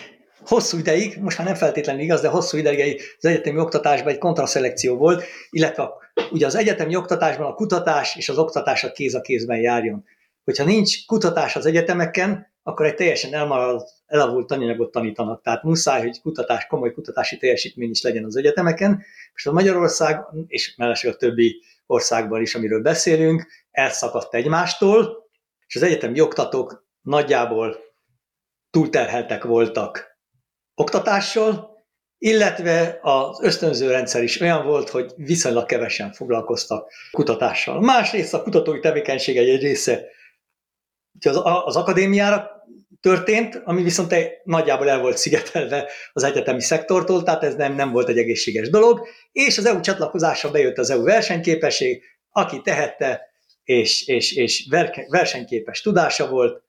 hosszú 0.46 0.78
ideig, 0.78 1.18
most 1.20 1.38
már 1.38 1.46
nem 1.46 1.56
feltétlenül 1.56 2.02
igaz, 2.02 2.20
de 2.20 2.28
hosszú 2.28 2.56
ideig 2.56 3.02
az 3.18 3.24
egyetemi 3.24 3.58
oktatásban 3.58 4.12
egy 4.12 4.18
kontraszelekció 4.18 4.96
volt, 4.96 5.24
illetve 5.50 5.90
ugye 6.30 6.46
az 6.46 6.54
egyetemi 6.54 6.96
oktatásban 6.96 7.46
a 7.46 7.54
kutatás 7.54 8.16
és 8.16 8.28
az 8.28 8.38
oktatás 8.38 8.84
a 8.84 8.92
kéz 8.92 9.14
a 9.14 9.20
kézben 9.20 9.58
járjon. 9.58 10.04
Hogyha 10.48 10.64
nincs 10.64 11.06
kutatás 11.06 11.56
az 11.56 11.66
egyetemeken, 11.66 12.52
akkor 12.62 12.86
egy 12.86 12.94
teljesen 12.94 13.34
elmaradt, 13.34 13.90
elavult 14.06 14.46
tananyagot 14.46 14.90
tanítanak. 14.90 15.42
Tehát 15.42 15.62
muszáj, 15.62 16.00
hogy 16.00 16.20
kutatás, 16.20 16.66
komoly 16.66 16.92
kutatási 16.92 17.36
teljesítmény 17.36 17.90
is 17.90 18.02
legyen 18.02 18.24
az 18.24 18.36
egyetemeken. 18.36 19.02
És 19.34 19.46
a 19.46 19.52
Magyarország, 19.52 20.20
és 20.46 20.74
mellesleg 20.76 21.12
a 21.12 21.16
többi 21.16 21.62
országban 21.86 22.40
is, 22.40 22.54
amiről 22.54 22.82
beszélünk, 22.82 23.46
elszakadt 23.70 24.34
egymástól, 24.34 25.28
és 25.66 25.76
az 25.76 25.82
egyetemi 25.82 26.20
oktatók 26.20 26.86
nagyjából 27.02 27.76
túlterheltek 28.70 29.44
voltak 29.44 30.18
oktatással, 30.74 31.76
illetve 32.18 32.98
az 33.02 33.38
ösztönző 33.42 33.90
rendszer 33.90 34.22
is 34.22 34.40
olyan 34.40 34.64
volt, 34.66 34.88
hogy 34.88 35.12
viszonylag 35.16 35.66
kevesen 35.66 36.12
foglalkoztak 36.12 36.92
kutatással. 37.10 37.80
Másrészt 37.80 38.34
a 38.34 38.42
kutatói 38.42 38.80
tevékenység 38.80 39.36
egy 39.36 39.60
része 39.60 40.16
az, 41.28 41.40
az 41.64 41.76
akadémiára 41.76 42.58
történt, 43.00 43.62
ami 43.64 43.82
viszont 43.82 44.14
nagyjából 44.44 44.88
el 44.88 45.00
volt 45.00 45.16
szigetelve 45.16 45.88
az 46.12 46.22
egyetemi 46.22 46.60
szektortól, 46.60 47.22
tehát 47.22 47.42
ez 47.42 47.54
nem, 47.54 47.74
nem 47.74 47.92
volt 47.92 48.08
egy 48.08 48.18
egészséges 48.18 48.70
dolog, 48.70 49.06
és 49.32 49.58
az 49.58 49.66
EU 49.66 49.80
csatlakozása 49.80 50.50
bejött 50.50 50.78
az 50.78 50.90
EU 50.90 51.02
versenyképesség, 51.02 52.02
aki 52.30 52.60
tehette, 52.60 53.20
és, 53.64 54.06
és, 54.06 54.32
és 54.32 54.68
versenyképes 55.08 55.80
tudása 55.80 56.28
volt, 56.28 56.62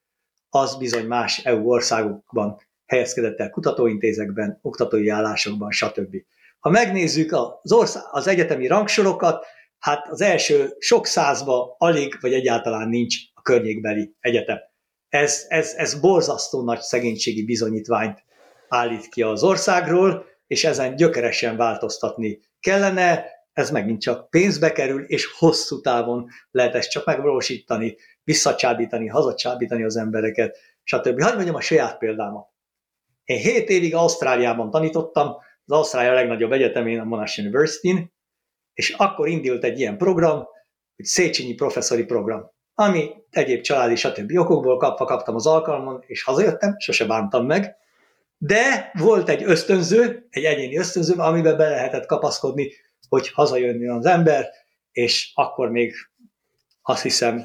az 0.49 0.77
bizony 0.77 1.05
más 1.05 1.37
EU 1.37 1.69
országokban 1.69 2.61
helyezkedett 2.85 3.39
el 3.39 3.49
kutatóintézekben, 3.49 4.59
oktatói 4.61 5.09
állásokban, 5.09 5.71
stb. 5.71 6.15
Ha 6.59 6.69
megnézzük 6.69 7.31
az, 7.31 7.71
ország, 7.71 8.03
az 8.11 8.27
egyetemi 8.27 8.67
rangsorokat, 8.67 9.45
hát 9.79 10.07
az 10.09 10.21
első 10.21 10.75
sok 10.79 11.05
százba 11.05 11.75
alig 11.77 12.17
vagy 12.21 12.33
egyáltalán 12.33 12.89
nincs 12.89 13.15
a 13.39 13.41
környékbeli 13.41 14.15
egyetem. 14.19 14.57
Ez, 15.09 15.45
ez, 15.47 15.73
ez 15.75 15.99
borzasztó 15.99 16.63
nagy 16.63 16.79
szegénységi 16.79 17.45
bizonyítványt 17.45 18.23
állít 18.67 19.07
ki 19.07 19.21
az 19.21 19.43
országról, 19.43 20.25
és 20.47 20.63
ezen 20.63 20.95
gyökeresen 20.95 21.57
változtatni 21.57 22.39
kellene, 22.59 23.25
ez 23.53 23.71
megint 23.71 24.01
csak 24.01 24.29
pénzbe 24.29 24.71
kerül, 24.71 25.03
és 25.03 25.25
hosszú 25.37 25.81
távon 25.81 26.27
lehet 26.51 26.75
ezt 26.75 26.89
csak 26.89 27.05
megvalósítani, 27.05 27.95
visszacsábítani, 28.23 29.07
hazacsábítani 29.07 29.83
az 29.83 29.95
embereket, 29.95 30.57
stb. 30.83 31.21
Hagyj 31.21 31.35
mondjam 31.35 31.55
a 31.55 31.61
saját 31.61 31.97
példámat. 31.97 32.47
Én 33.23 33.37
7 33.37 33.69
évig 33.69 33.95
Ausztráliában 33.95 34.71
tanítottam, 34.71 35.27
az 35.65 35.75
Ausztrália 35.75 36.13
legnagyobb 36.13 36.51
egyetemén, 36.51 36.99
a 36.99 37.03
Monash 37.03 37.39
university 37.39 38.11
és 38.79 38.89
akkor 38.89 39.27
indult 39.27 39.63
egy 39.63 39.79
ilyen 39.79 39.97
program, 39.97 40.47
hogy 40.95 41.05
Széchenyi 41.05 41.53
professzori 41.53 42.05
program, 42.05 42.51
ami 42.79 43.11
egyéb 43.31 43.61
családi, 43.61 43.95
stb. 43.95 44.37
okokból 44.37 44.77
kapva 44.77 45.05
kaptam 45.05 45.35
az 45.35 45.47
alkalmon, 45.47 46.03
és 46.07 46.23
hazajöttem, 46.23 46.75
sose 46.77 47.05
bántam 47.05 47.45
meg, 47.45 47.75
de 48.37 48.91
volt 48.93 49.29
egy 49.29 49.43
ösztönző, 49.43 50.27
egy 50.29 50.43
egyéni 50.43 50.77
ösztönző, 50.77 51.13
amiben 51.13 51.57
be 51.57 51.69
lehetett 51.69 52.05
kapaszkodni, 52.05 52.71
hogy 53.09 53.31
hazajönni 53.31 53.87
az 53.87 54.05
ember, 54.05 54.49
és 54.91 55.31
akkor 55.35 55.69
még 55.71 55.93
azt 56.81 57.01
hiszem 57.01 57.43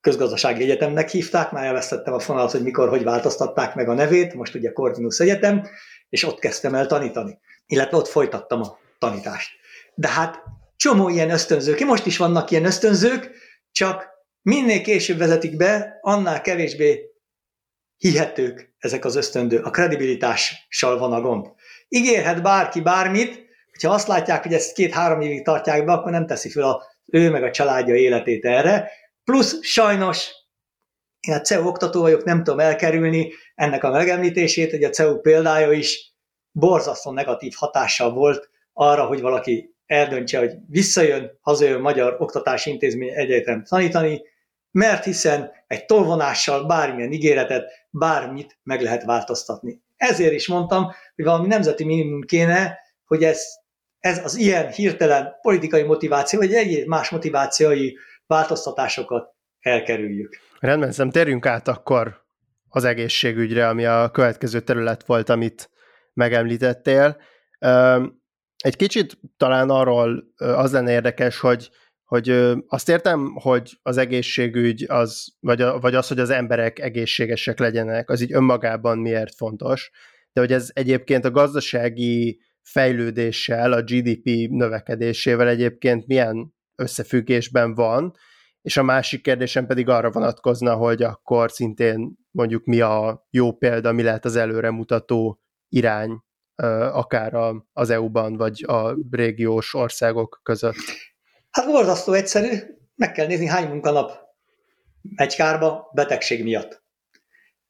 közgazdasági 0.00 0.62
egyetemnek 0.62 1.08
hívták, 1.08 1.50
már 1.50 1.64
elvesztettem 1.64 2.14
a 2.14 2.18
fonalat, 2.18 2.50
hogy 2.50 2.62
mikor, 2.62 2.88
hogy 2.88 3.04
változtatták 3.04 3.74
meg 3.74 3.88
a 3.88 3.94
nevét, 3.94 4.34
most 4.34 4.54
ugye 4.54 4.72
Corvinus 4.72 5.20
Egyetem, 5.20 5.66
és 6.08 6.24
ott 6.24 6.38
kezdtem 6.38 6.74
el 6.74 6.86
tanítani, 6.86 7.38
illetve 7.66 7.96
ott 7.96 8.08
folytattam 8.08 8.60
a 8.60 8.78
tanítást. 8.98 9.50
De 9.94 10.08
hát 10.08 10.42
csomó 10.76 11.08
ilyen 11.08 11.30
ösztönzők, 11.30 11.80
most 11.80 12.06
is 12.06 12.16
vannak 12.16 12.50
ilyen 12.50 12.64
ösztönzők, 12.64 13.30
csak 13.72 14.13
minél 14.44 14.80
később 14.80 15.18
vezetik 15.18 15.56
be, 15.56 15.98
annál 16.00 16.40
kevésbé 16.40 17.00
hihetők 17.96 18.74
ezek 18.78 19.04
az 19.04 19.16
ösztöndő. 19.16 19.58
A 19.58 19.70
kredibilitással 19.70 20.98
van 20.98 21.12
a 21.12 21.20
gond. 21.20 21.46
Ígérhet 21.88 22.42
bárki 22.42 22.80
bármit, 22.80 23.42
hogyha 23.70 23.92
azt 23.92 24.08
látják, 24.08 24.42
hogy 24.42 24.54
ezt 24.54 24.74
két-három 24.74 25.20
évig 25.20 25.44
tartják 25.44 25.84
be, 25.84 25.92
akkor 25.92 26.10
nem 26.10 26.26
teszi 26.26 26.50
fel 26.50 26.62
a, 26.62 26.82
ő 27.04 27.30
meg 27.30 27.42
a 27.42 27.50
családja 27.50 27.94
életét 27.94 28.44
erre. 28.44 28.90
Plusz 29.24 29.58
sajnos 29.62 30.30
én 31.20 31.34
a 31.34 31.40
CEU 31.40 31.66
oktató 31.66 32.00
vagyok, 32.00 32.24
nem 32.24 32.42
tudom 32.42 32.60
elkerülni 32.60 33.32
ennek 33.54 33.84
a 33.84 33.90
megemlítését, 33.90 34.70
hogy 34.70 34.84
a 34.84 34.90
CEU 34.90 35.20
példája 35.20 35.72
is 35.72 36.14
borzasztó 36.50 37.10
negatív 37.10 37.52
hatással 37.56 38.12
volt 38.12 38.50
arra, 38.72 39.06
hogy 39.06 39.20
valaki 39.20 39.74
eldöntse, 39.86 40.38
hogy 40.38 40.52
visszajön, 40.68 41.38
hazajön 41.40 41.80
Magyar 41.80 42.16
Oktatási 42.18 42.70
Intézmény 42.70 43.12
egyetem 43.14 43.64
tanítani, 43.64 44.22
mert 44.74 45.04
hiszen 45.04 45.50
egy 45.66 45.84
tolvonással 45.84 46.66
bármilyen 46.66 47.12
ígéretet, 47.12 47.70
bármit 47.90 48.58
meg 48.62 48.80
lehet 48.80 49.04
változtatni. 49.04 49.82
Ezért 49.96 50.32
is 50.32 50.48
mondtam, 50.48 50.90
hogy 51.14 51.24
valami 51.24 51.46
nemzeti 51.46 51.84
minimum 51.84 52.20
kéne, 52.20 52.78
hogy 53.04 53.24
ez, 53.24 53.42
ez 53.98 54.24
az 54.24 54.36
ilyen 54.36 54.70
hirtelen 54.70 55.34
politikai 55.42 55.82
motiváció, 55.82 56.38
vagy 56.38 56.54
egyéb 56.54 56.88
más 56.88 57.10
motivációi 57.10 57.92
változtatásokat 58.26 59.34
elkerüljük. 59.60 60.36
Rendben, 60.60 60.92
szerintem 60.92 61.22
térjünk 61.22 61.46
át 61.46 61.68
akkor 61.68 62.24
az 62.68 62.84
egészségügyre, 62.84 63.68
ami 63.68 63.84
a 63.84 64.10
következő 64.10 64.60
terület 64.60 65.06
volt, 65.06 65.28
amit 65.28 65.70
megemlítettél. 66.12 67.16
Egy 68.56 68.76
kicsit 68.76 69.18
talán 69.36 69.70
arról 69.70 70.24
az 70.36 70.72
lenne 70.72 70.90
érdekes, 70.90 71.38
hogy 71.38 71.70
hogy 72.04 72.28
azt 72.66 72.88
értem, 72.88 73.34
hogy 73.34 73.78
az 73.82 73.96
egészségügy, 73.96 74.84
az, 74.88 75.26
vagy, 75.40 75.60
a, 75.60 75.78
vagy 75.78 75.94
az, 75.94 76.08
hogy 76.08 76.18
az 76.18 76.30
emberek 76.30 76.78
egészségesek 76.78 77.58
legyenek, 77.58 78.10
az 78.10 78.20
így 78.20 78.32
önmagában 78.32 78.98
miért 78.98 79.34
fontos, 79.34 79.90
de 80.32 80.40
hogy 80.40 80.52
ez 80.52 80.70
egyébként 80.72 81.24
a 81.24 81.30
gazdasági 81.30 82.40
fejlődéssel, 82.62 83.72
a 83.72 83.82
GDP 83.82 84.48
növekedésével 84.50 85.48
egyébként 85.48 86.06
milyen 86.06 86.54
összefüggésben 86.74 87.74
van, 87.74 88.14
és 88.62 88.76
a 88.76 88.82
másik 88.82 89.22
kérdésem 89.22 89.66
pedig 89.66 89.88
arra 89.88 90.10
vonatkozna, 90.10 90.74
hogy 90.74 91.02
akkor 91.02 91.50
szintén 91.50 92.16
mondjuk 92.30 92.64
mi 92.64 92.80
a 92.80 93.26
jó 93.30 93.52
példa, 93.52 93.92
mi 93.92 94.02
lehet 94.02 94.24
az 94.24 94.36
előremutató 94.36 95.40
irány, 95.68 96.22
akár 96.92 97.34
az 97.72 97.90
EU-ban, 97.90 98.36
vagy 98.36 98.64
a 98.66 98.96
régiós 99.10 99.74
országok 99.74 100.40
között. 100.42 101.13
Hát 101.54 101.66
borzasztó 101.66 102.12
egyszerű, 102.12 102.56
meg 102.94 103.12
kell 103.12 103.26
nézni, 103.26 103.46
hány 103.46 103.68
munkanap 103.68 104.18
megy 105.16 105.34
kárba 105.34 105.90
betegség 105.92 106.42
miatt. 106.42 106.82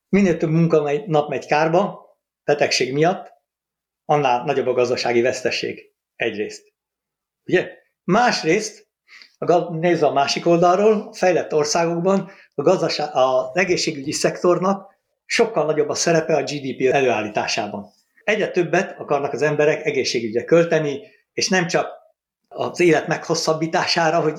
Minél 0.09 0.37
több 0.37 0.51
munkanap 0.51 1.29
megy 1.29 1.47
kárba 1.47 2.07
betegség 2.45 2.93
miatt, 2.93 3.33
annál 4.05 4.45
nagyobb 4.45 4.67
a 4.67 4.73
gazdasági 4.73 5.21
veszteség. 5.21 5.93
Egyrészt. 6.17 6.73
Ugye? 7.47 7.71
Másrészt, 8.05 8.89
nézve 9.71 10.07
a 10.07 10.13
másik 10.13 10.47
oldalról, 10.47 11.09
a 11.09 11.13
fejlett 11.13 11.55
országokban 11.55 12.31
a 12.55 12.63
gazdaság, 12.63 13.09
az 13.13 13.57
egészségügyi 13.57 14.13
szektornak 14.13 14.95
sokkal 15.25 15.65
nagyobb 15.65 15.89
a 15.89 15.95
szerepe 15.95 16.37
a 16.37 16.43
GDP 16.43 16.93
előállításában. 16.93 17.91
Egyre 18.25 18.51
többet 18.51 18.99
akarnak 18.99 19.33
az 19.33 19.43
emberek 19.43 19.85
egészségügyre 19.85 20.45
költeni, 20.45 21.01
és 21.33 21.49
nem 21.49 21.67
csak 21.67 22.04
az 22.49 22.81
élet 22.81 23.07
meghosszabbítására, 23.07 24.21
hogy 24.21 24.39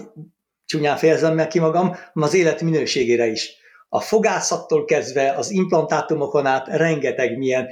csúnyán 0.66 0.98
fejezem 0.98 1.36
meg 1.36 1.48
ki 1.48 1.60
magam, 1.60 1.96
az 2.14 2.34
élet 2.34 2.62
minőségére 2.62 3.28
is. 3.28 3.64
A 3.90 4.00
fogászattól 4.00 4.86
kezdve 4.86 5.32
az 5.32 5.52
implantátumokon 5.52 6.46
át 6.46 6.68
rengeteg 6.68 7.38
milyen, 7.38 7.68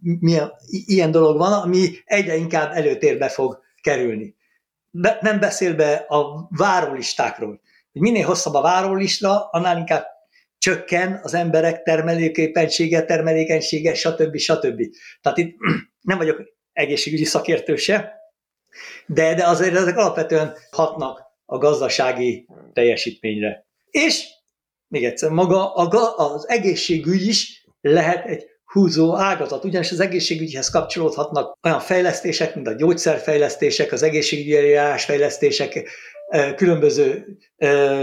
milyen 0.00 0.52
ilyen 0.68 1.10
dolog 1.10 1.36
van, 1.36 1.52
ami 1.52 1.88
egyre 2.04 2.36
inkább 2.36 2.72
előtérbe 2.72 3.28
fog 3.28 3.58
kerülni. 3.82 4.36
Be, 4.90 5.18
nem 5.20 5.40
beszélve 5.40 5.94
a 6.08 6.48
várólistákról. 6.50 7.60
Minél 7.92 8.26
hosszabb 8.26 8.54
a 8.54 8.62
várólista, 8.62 9.48
annál 9.50 9.78
inkább 9.78 10.06
csökken 10.58 11.20
az 11.22 11.34
emberek 11.34 11.82
termelőképenysége, 11.82 13.04
termelékenysége, 13.04 13.94
stb. 13.94 14.36
stb. 14.36 14.82
Tehát 15.20 15.38
itt 15.38 15.56
nem 16.00 16.18
vagyok 16.18 16.42
egészségügyi 16.72 17.24
szakértő 17.24 17.76
se, 17.76 18.19
de, 19.06 19.34
de 19.34 19.46
azért 19.46 19.74
ezek 19.74 19.96
alapvetően 19.96 20.56
hatnak 20.70 21.22
a 21.46 21.58
gazdasági 21.58 22.46
teljesítményre. 22.72 23.66
És 23.90 24.24
még 24.88 25.04
egyszer, 25.04 25.30
maga 25.30 25.74
az 26.14 26.48
egészségügy 26.48 27.26
is 27.26 27.64
lehet 27.80 28.26
egy 28.26 28.44
húzó 28.64 29.16
ágazat, 29.16 29.64
ugyanis 29.64 29.90
az 29.90 30.00
egészségügyhez 30.00 30.70
kapcsolódhatnak 30.70 31.58
olyan 31.62 31.80
fejlesztések, 31.80 32.54
mint 32.54 32.66
a 32.66 32.72
gyógyszerfejlesztések, 32.72 33.92
az 33.92 34.02
egészségügyi 34.02 34.56
eljárásfejlesztések, 34.56 35.88
különböző 36.56 37.26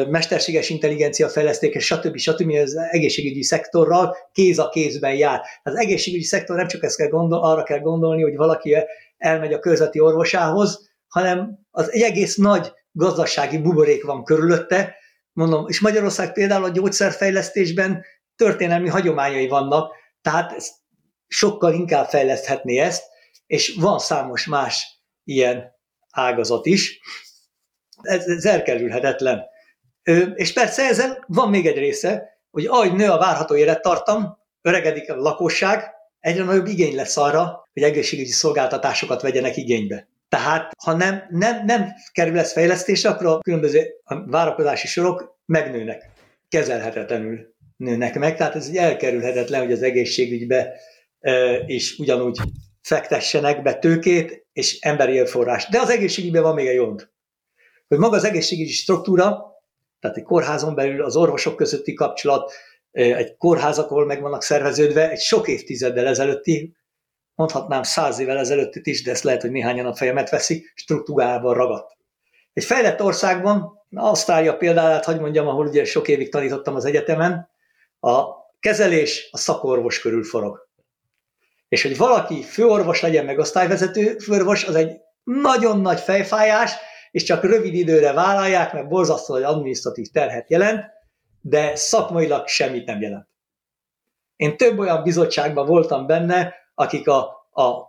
mesterséges 0.10 0.70
intelligencia 0.70 1.30
fejlesztések, 1.30 1.82
stb. 1.82 2.18
stb. 2.18 2.52
az 2.52 2.76
egészségügyi 2.90 3.44
szektorral 3.44 4.16
kéz 4.32 4.60
a 4.60 4.70
kézben 4.70 5.16
jár. 5.16 5.42
Az 5.64 5.76
egészségügyi 5.76 6.24
szektor 6.24 6.56
nem 6.56 6.68
csak 6.68 6.84
ezt 6.84 6.98
kell 6.98 7.08
gondol, 7.08 7.44
arra 7.44 7.64
kell 7.64 7.80
gondolni, 7.80 8.22
hogy 8.22 8.36
valaki 8.36 8.76
elmegy 9.18 9.54
a 9.54 9.60
közveti 9.60 10.00
orvosához, 10.00 10.90
hanem 11.08 11.60
az 11.72 11.92
egy 11.92 12.02
egész 12.02 12.36
nagy 12.36 12.74
gazdasági 12.92 13.58
buborék 13.58 14.04
van 14.04 14.24
körülötte, 14.24 14.96
mondom, 15.34 15.68
és 15.68 15.80
Magyarország 15.80 16.34
például 16.34 16.64
a 16.64 16.70
gyógyszerfejlesztésben 16.70 18.04
történelmi 18.36 18.90
hagyományai 18.90 19.48
vannak, 19.48 19.96
tehát 20.22 20.62
sokkal 21.28 21.74
inkább 21.74 22.08
fejleszthetné 22.08 22.78
ezt, 22.78 23.04
és 23.46 23.76
van 23.80 24.00
számos 24.00 24.46
más 24.46 25.02
ilyen 25.24 25.76
ágazat 26.12 26.66
is. 26.66 27.00
Ez, 28.02 28.28
ez 28.28 28.46
elkerülhetetlen. 28.46 29.46
És 30.36 30.54
persze 30.54 30.84
ezzel 30.84 31.24
van 31.28 31.50
még 31.50 31.66
egy 31.66 31.78
része, 31.78 32.40
hogy 32.50 32.66
ahogy 32.66 32.94
nő 32.94 33.10
a 33.10 33.18
várható 33.18 33.56
élettartam, 33.56 34.38
öregedik 34.62 35.12
a 35.12 35.16
lakosság, 35.16 35.92
egyre 36.28 36.44
nagyobb 36.44 36.68
igény 36.68 36.96
lesz 36.96 37.18
arra, 37.18 37.68
hogy 37.74 37.84
egészségügyi 37.84 38.32
szolgáltatásokat 38.32 39.22
vegyenek 39.22 39.58
igénybe. 39.58 40.08
Tehát, 40.30 40.72
ha 40.84 40.94
nem, 40.94 41.24
nem, 41.30 41.66
nem 41.66 41.88
kerül 42.12 42.40
ez 42.40 42.52
fejlesztésre, 42.52 43.10
akkor 43.10 43.26
a 43.26 43.40
különböző 43.40 43.88
várakozási 44.26 44.88
sorok 44.88 45.40
megnőnek. 45.46 46.10
Kezelhetetlenül 46.50 47.56
nőnek 47.78 48.20
meg, 48.20 48.38
tehát 48.38 48.56
ez 48.56 48.68
egy 48.68 48.78
elkerülhetetlen, 48.78 49.62
hogy 49.62 49.72
az 49.72 49.82
egészségügybe 49.82 50.74
e, 51.20 51.64
is 51.66 51.98
ugyanúgy 51.98 52.38
fektessenek 52.82 53.62
be 53.62 53.74
tőkét 53.74 54.46
és 54.54 54.80
emberi 54.80 55.18
erőforrás. 55.18 55.68
De 55.70 55.80
az 55.80 55.90
egészségügyben 55.90 56.44
van 56.44 56.56
még 56.56 56.68
egy 56.68 56.78
gond, 56.78 57.10
hogy 57.88 57.98
maga 57.98 58.16
az 58.16 58.24
egészségügyi 58.24 58.72
struktúra, 58.72 59.56
tehát 60.00 60.18
egy 60.18 60.24
kórházon 60.24 60.76
belül 60.76 61.04
az 61.04 61.16
orvosok 61.16 61.56
közötti 61.56 61.94
kapcsolat, 61.94 62.54
egy 62.92 63.38
kórházak, 63.38 63.92
ahol 63.92 64.06
meg 64.06 64.22
vannak 64.22 64.44
szerveződve, 64.44 65.10
egy 65.10 65.20
sok 65.20 65.48
évtizeddel 65.48 66.08
ezelőtti 66.08 66.76
mondhatnám 67.36 67.84
száz 67.84 68.20
évvel 68.20 68.38
ezelőtt 68.38 68.76
is, 68.76 69.04
de 69.04 69.12
ezt 69.12 69.24
lehet, 69.24 69.42
hogy 69.42 69.52
néhányan 69.52 69.86
a 69.86 69.96
fejemet 69.96 70.30
veszi, 70.30 70.72
struktúrában 70.76 71.54
ragadt. 71.54 71.98
Egy 72.54 72.64
fejlett 72.64 73.02
országban, 73.02 73.84
Ausztrália 73.96 74.58
példáját, 74.58 75.06
hogy 75.06 75.20
mondjam, 75.20 75.48
ahol 75.48 75.68
ugye 75.68 75.86
sok 75.86 76.08
évig 76.08 76.32
tanítottam 76.32 76.76
az 76.76 76.86
egyetemen, 76.86 77.50
a 78.00 78.26
kezelés 78.60 79.30
a 79.32 79.38
szakorvos 79.38 80.00
körül 80.00 80.24
forog. 80.24 80.68
És 81.68 81.82
hogy 81.82 81.98
valaki 81.98 82.42
főorvos 82.44 83.02
legyen, 83.02 83.26
meg 83.26 83.40
osztályvezető 83.40 84.18
főorvos, 84.18 84.64
az 84.66 84.76
egy 84.76 84.98
nagyon 85.24 85.82
nagy 85.82 86.00
fejfájás, 86.00 86.72
és 87.12 87.24
csak 87.24 87.44
rövid 87.44 87.74
időre 87.74 88.14
vállalják, 88.14 88.74
mert 88.74 88.88
borzasztó 88.88 89.34
hogy 89.34 89.44
adminisztratív 89.44 90.08
terhet 90.08 90.50
jelent, 90.50 90.86
de 91.50 91.76
szakmailag 91.76 92.48
semmit 92.48 92.86
nem 92.86 93.02
jelent. 93.02 93.28
Én 94.36 94.58
több 94.58 94.80
olyan 94.80 95.04
bizottságban 95.04 95.66
voltam 95.66 96.06
benne, 96.06 96.54
akik 96.76 97.08
a, 97.08 97.20
a 97.52 97.86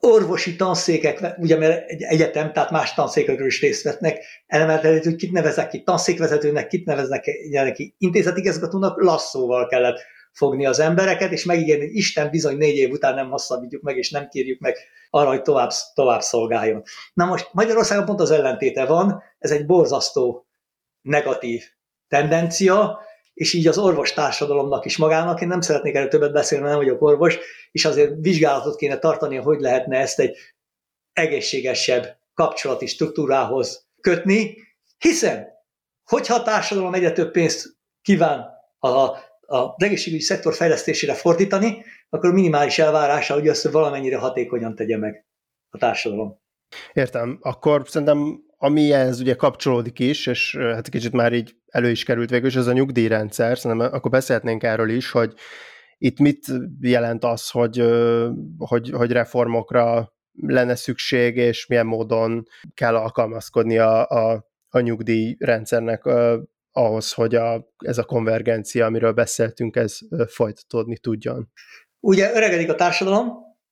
orvosi 0.00 0.56
tanszékek, 0.56 1.34
ugye 1.38 1.56
mert 1.56 1.90
egy 1.90 2.02
egyetem, 2.02 2.52
tehát 2.52 2.70
más 2.70 2.94
tanszékekről 2.94 3.46
is 3.46 3.60
részt 3.60 3.82
vetnek, 3.82 4.24
elemeltetett, 4.46 5.04
hogy 5.04 5.16
kit 5.16 5.32
neveznek 5.32 5.68
ki 5.68 5.82
tanszékvezetőnek, 5.82 6.66
kit 6.66 6.86
neveznek 6.86 7.22
ki 7.74 7.94
intézetigazgatónak, 7.98 9.02
lasszóval 9.02 9.66
kellett 9.66 10.00
fogni 10.32 10.66
az 10.66 10.78
embereket, 10.78 11.32
és 11.32 11.44
megígérni, 11.44 11.86
hogy 11.86 11.96
Isten 11.96 12.30
bizony 12.30 12.56
négy 12.56 12.76
év 12.76 12.90
után 12.90 13.14
nem 13.14 13.30
hosszabbítjuk 13.30 13.82
meg, 13.82 13.96
és 13.96 14.10
nem 14.10 14.28
kérjük 14.28 14.60
meg 14.60 14.76
arra, 15.10 15.28
hogy 15.28 15.42
tovább, 15.42 15.70
tovább 15.94 16.20
szolgáljon. 16.20 16.82
Na 17.14 17.24
most 17.24 17.48
Magyarországon 17.52 18.04
pont 18.04 18.20
az 18.20 18.30
ellentéte 18.30 18.84
van, 18.84 19.22
ez 19.38 19.50
egy 19.50 19.66
borzasztó 19.66 20.46
negatív 21.02 21.64
tendencia, 22.14 23.00
és 23.34 23.52
így 23.52 23.66
az 23.66 23.78
orvos 23.78 24.12
társadalomnak 24.12 24.84
is 24.84 24.96
magának, 24.96 25.40
én 25.40 25.48
nem 25.48 25.60
szeretnék 25.60 25.94
erről 25.94 26.08
többet 26.08 26.32
beszélni, 26.32 26.66
nem 26.66 26.76
vagyok 26.76 27.02
orvos, 27.02 27.38
és 27.70 27.84
azért 27.84 28.12
vizsgálatot 28.20 28.76
kéne 28.76 28.98
tartani, 28.98 29.36
hogy 29.36 29.60
lehetne 29.60 29.98
ezt 29.98 30.20
egy 30.20 30.36
egészségesebb 31.12 32.16
kapcsolati 32.34 32.86
struktúrához 32.86 33.86
kötni, 34.00 34.56
hiszen 34.98 35.46
hogyha 36.04 36.34
a 36.34 36.42
társadalom 36.42 36.94
egyre 36.94 37.12
több 37.12 37.30
pénzt 37.30 37.76
kíván 38.02 38.46
a, 38.78 38.88
a 39.56 39.74
egészségügyi 39.76 40.22
szektor 40.22 40.54
fejlesztésére 40.54 41.14
fordítani, 41.14 41.84
akkor 42.08 42.32
minimális 42.32 42.78
elvárása, 42.78 43.34
hogy 43.34 43.48
ezt 43.48 43.70
valamennyire 43.70 44.16
hatékonyan 44.16 44.74
tegye 44.74 44.98
meg 44.98 45.26
a 45.70 45.78
társadalom. 45.78 46.40
Értem. 46.92 47.38
Akkor 47.40 47.82
szerintem 47.86 48.44
ami 48.58 48.92
ehhez 48.92 49.20
ugye 49.20 49.34
kapcsolódik 49.34 49.98
is, 49.98 50.26
és 50.26 50.56
hát 50.56 50.88
kicsit 50.88 51.12
már 51.12 51.32
így 51.32 51.56
elő 51.74 51.90
is 51.90 52.04
került 52.04 52.30
végül, 52.30 52.48
és 52.48 52.56
ez 52.56 52.66
a 52.66 52.72
nyugdíjrendszer, 52.72 53.58
szerintem 53.58 53.92
akkor 53.92 54.10
beszélhetnénk 54.10 54.62
erről 54.62 54.90
is, 54.90 55.10
hogy 55.10 55.34
itt 55.98 56.18
mit 56.18 56.46
jelent 56.80 57.24
az, 57.24 57.50
hogy, 57.50 57.84
hogy, 58.58 58.90
hogy 58.90 59.12
reformokra 59.12 60.12
lenne 60.32 60.74
szükség, 60.74 61.36
és 61.36 61.66
milyen 61.66 61.86
módon 61.86 62.46
kell 62.74 62.96
alkalmazkodni 62.96 63.78
a, 63.78 64.06
a, 64.06 64.48
a 64.68 64.80
nyugdíjrendszernek 64.80 66.04
ahhoz, 66.72 67.12
hogy 67.12 67.34
a, 67.34 67.68
ez 67.84 67.98
a 67.98 68.04
konvergencia, 68.04 68.86
amiről 68.86 69.12
beszéltünk, 69.12 69.76
ez 69.76 69.98
folytatódni 70.26 70.98
tudjon. 70.98 71.50
Ugye 72.00 72.34
öregedik 72.34 72.70
a 72.70 72.74
társadalom, 72.74 73.28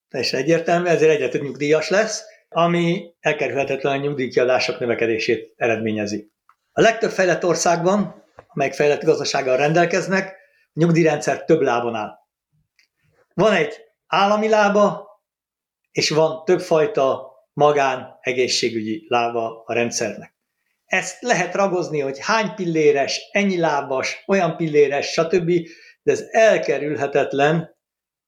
teljesen 0.08 0.40
egyértelmű, 0.40 0.88
ezért 0.88 1.12
egyre 1.12 1.28
több 1.28 1.42
nyugdíjas 1.42 1.88
lesz, 1.88 2.22
ami 2.48 3.14
elkerülhetetlen 3.20 3.92
a 3.92 4.02
nyugdíjkiadások 4.02 4.78
növekedését 4.78 5.52
eredményezi. 5.56 6.31
A 6.72 6.80
legtöbb 6.80 7.10
fejlett 7.10 7.44
országban, 7.44 8.24
amelyek 8.46 8.74
fejlett 8.74 9.04
gazdasággal 9.04 9.56
rendelkeznek, 9.56 10.36
a 10.64 10.70
nyugdíjrendszer 10.72 11.44
több 11.44 11.60
lábon 11.60 11.94
áll. 11.94 12.18
Van 13.34 13.52
egy 13.52 13.74
állami 14.06 14.48
lába, 14.48 15.10
és 15.90 16.10
van 16.10 16.44
többfajta 16.44 17.30
magán 17.52 18.18
egészségügyi 18.20 19.04
lába 19.08 19.62
a 19.66 19.72
rendszernek. 19.72 20.34
Ezt 20.84 21.22
lehet 21.22 21.54
ragozni, 21.54 22.00
hogy 22.00 22.18
hány 22.18 22.54
pilléres, 22.54 23.28
ennyi 23.32 23.58
lábas, 23.58 24.22
olyan 24.26 24.56
pilléres, 24.56 25.06
stb., 25.06 25.50
de 26.02 26.12
ez 26.12 26.24
elkerülhetetlen, 26.30 27.76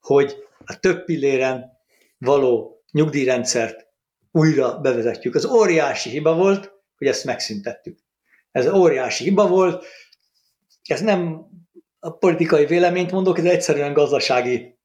hogy 0.00 0.36
a 0.64 0.78
több 0.78 1.04
pilléren 1.04 1.72
való 2.18 2.82
nyugdíjrendszert 2.90 3.86
újra 4.30 4.78
bevezetjük. 4.78 5.34
Az 5.34 5.44
óriási 5.44 6.10
hiba 6.10 6.34
volt, 6.34 6.72
hogy 6.96 7.06
ezt 7.06 7.24
megszüntettük. 7.24 8.03
Ez 8.54 8.66
óriási 8.66 9.24
hiba 9.24 9.48
volt, 9.48 9.84
ez 10.82 11.00
nem 11.00 11.46
a 12.00 12.10
politikai 12.10 12.66
véleményt 12.66 13.10
mondok, 13.10 13.38
ez 13.38 13.44
egyszerűen 13.44 13.92
gazdasági, 13.92 14.78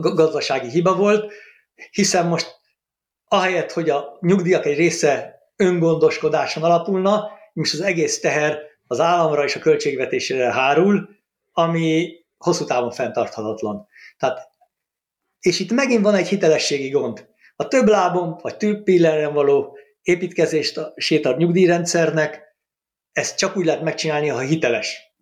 gazdasági 0.00 0.68
hiba 0.68 0.96
volt, 0.96 1.32
hiszen 1.90 2.26
most 2.26 2.60
ahelyett, 3.24 3.72
hogy 3.72 3.90
a 3.90 4.18
nyugdíjak 4.20 4.66
egy 4.66 4.76
része 4.76 5.38
öngondoskodáson 5.56 6.62
alapulna, 6.62 7.30
most 7.52 7.72
az 7.72 7.80
egész 7.80 8.20
teher 8.20 8.58
az 8.86 9.00
államra 9.00 9.44
és 9.44 9.56
a 9.56 9.60
költségvetésre 9.60 10.52
hárul, 10.52 11.08
ami 11.52 12.12
hosszú 12.36 12.64
távon 12.64 12.90
fenntarthatatlan. 12.90 13.86
Tehát, 14.18 14.48
és 15.40 15.60
itt 15.60 15.70
megint 15.70 16.02
van 16.02 16.14
egy 16.14 16.28
hitelességi 16.28 16.88
gond. 16.88 17.28
A 17.56 17.68
több 17.68 17.86
lábon, 17.86 18.38
vagy 18.42 18.56
több 18.56 18.82
pilleren 18.82 19.32
való 19.32 19.76
építkezést 20.02 20.92
sétart 20.96 21.36
nyugdíjrendszernek, 21.36 22.43
ezt 23.14 23.36
csak 23.38 23.56
úgy 23.56 23.64
lehet 23.64 23.82
megcsinálni, 23.82 24.28
ha 24.28 24.38
hiteles. 24.38 25.12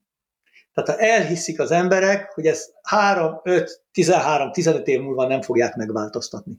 Tehát 0.75 0.91
ha 0.91 1.07
elhiszik 1.07 1.61
az 1.61 1.71
emberek, 1.71 2.33
hogy 2.33 2.47
ezt 2.47 2.73
3, 2.83 3.41
5, 3.43 3.83
13, 3.93 4.53
15 4.53 4.87
év 4.87 5.01
múlva 5.01 5.27
nem 5.27 5.43
fogják 5.43 5.75
megváltoztatni. 5.75 6.59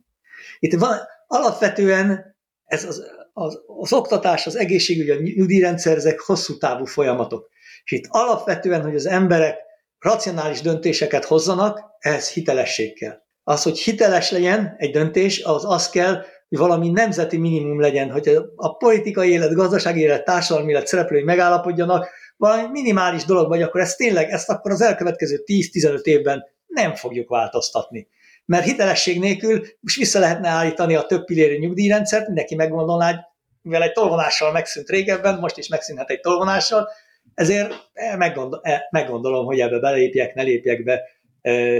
Itt 0.59 0.73
van 0.73 0.97
alapvetően 1.27 2.35
ez 2.65 2.83
az, 2.83 3.03
az, 3.33 3.59
az 3.79 3.93
oktatás, 3.93 4.47
az 4.47 4.55
egészségügy, 4.55 5.09
a 5.09 5.15
nyugdíjrendszer, 5.15 5.97
ezek 5.97 6.19
hosszú 6.19 6.57
távú 6.57 6.85
folyamatok. 6.85 7.49
És 7.83 7.91
itt 7.91 8.05
alapvetően, 8.07 8.81
hogy 8.81 8.95
az 8.95 9.05
emberek 9.05 9.57
racionális 9.99 10.61
döntéseket 10.61 11.25
hozzanak, 11.25 11.81
ehhez 11.99 12.29
hitelesség 12.29 12.97
kell. 12.97 13.21
Az, 13.43 13.63
hogy 13.63 13.79
hiteles 13.79 14.31
legyen 14.31 14.75
egy 14.77 14.91
döntés, 14.91 15.43
az 15.43 15.65
az 15.65 15.89
kell, 15.89 16.25
valami 16.57 16.89
nemzeti 16.89 17.37
minimum 17.37 17.79
legyen, 17.79 18.11
hogy 18.11 18.37
a 18.55 18.77
politikai 18.77 19.29
élet, 19.29 19.53
gazdasági 19.53 19.99
élet, 19.99 20.23
társadalmi 20.23 20.71
élet 20.71 20.87
szereplői 20.87 21.23
megállapodjanak, 21.23 22.09
valami 22.37 22.67
minimális 22.71 23.25
dolog 23.25 23.47
vagy, 23.47 23.61
akkor 23.61 23.81
ezt 23.81 23.97
tényleg, 23.97 24.29
ezt 24.29 24.49
akkor 24.49 24.71
az 24.71 24.81
elkövetkező 24.81 25.43
10-15 25.45 26.01
évben 26.01 26.43
nem 26.67 26.95
fogjuk 26.95 27.29
változtatni. 27.29 28.07
Mert 28.45 28.65
hitelesség 28.65 29.19
nélkül 29.19 29.65
most 29.79 29.97
vissza 29.97 30.19
lehetne 30.19 30.47
állítani 30.47 30.95
a 30.95 31.05
több 31.05 31.25
pillérű 31.25 31.57
nyugdíjrendszert, 31.57 32.25
mindenki 32.25 32.55
meggondolná, 32.55 33.05
hogy 33.05 33.19
mivel 33.61 33.83
egy 33.83 33.91
tolvonással 33.91 34.51
megszűnt 34.51 34.89
régebben, 34.89 35.39
most 35.39 35.57
is 35.57 35.67
megszűnhet 35.67 36.09
egy 36.09 36.19
tolvonással, 36.19 36.89
ezért 37.33 37.73
meggondol, 38.17 38.61
meggondolom, 38.89 39.45
hogy 39.45 39.59
ebbe 39.59 39.79
belépjek, 39.79 40.33
ne 40.33 40.41
lépjek 40.41 40.83
be, 40.83 41.01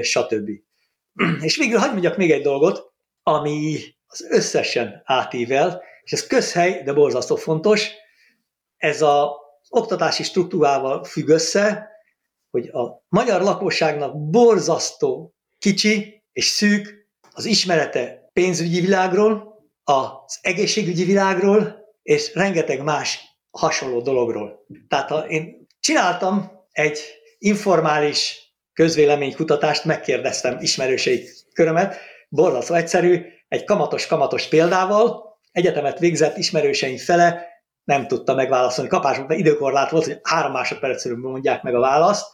stb. 0.01 0.49
És 1.41 1.57
végül 1.57 1.79
hagyd 1.79 1.91
mondjak 1.91 2.17
még 2.17 2.31
egy 2.31 2.41
dolgot, 2.41 2.93
ami 3.23 3.79
az 4.13 4.25
összesen 4.29 5.01
átível, 5.05 5.81
és 6.03 6.11
ez 6.11 6.27
közhely, 6.27 6.81
de 6.83 6.93
borzasztó 6.93 7.35
fontos, 7.35 7.89
ez 8.77 9.01
az 9.01 9.27
oktatási 9.69 10.23
struktúrával 10.23 11.03
függ 11.03 11.27
össze, 11.27 11.89
hogy 12.49 12.67
a 12.67 13.03
magyar 13.09 13.41
lakosságnak 13.41 14.29
borzasztó 14.29 15.33
kicsi 15.59 16.23
és 16.31 16.45
szűk 16.45 17.07
az 17.31 17.45
ismerete 17.45 18.29
pénzügyi 18.33 18.81
világról, 18.81 19.61
az 19.83 20.39
egészségügyi 20.41 21.03
világról, 21.03 21.81
és 22.03 22.33
rengeteg 22.33 22.83
más 22.83 23.19
hasonló 23.51 24.01
dologról. 24.01 24.65
Tehát 24.87 25.09
ha 25.09 25.27
én 25.27 25.67
csináltam 25.79 26.51
egy 26.71 26.99
informális 27.37 28.41
közvéleménykutatást, 28.73 29.85
megkérdeztem 29.85 30.57
ismerősei 30.61 31.29
körömet, 31.53 31.97
borzasztó 32.29 32.73
egyszerű, 32.73 33.21
egy 33.53 33.63
kamatos-kamatos 33.63 34.47
példával, 34.47 35.37
egyetemet 35.51 35.99
végzett 35.99 36.37
ismerőseim 36.37 36.97
fele 36.97 37.47
nem 37.83 38.07
tudta 38.07 38.35
megválaszolni. 38.35 38.89
Kapásban 38.89 39.37
időkorlát 39.37 39.89
volt, 39.89 40.05
hogy 40.05 40.19
három 40.23 40.51
másodpercről 40.51 41.17
mondják 41.17 41.61
meg 41.61 41.75
a 41.75 41.79
választ, 41.79 42.25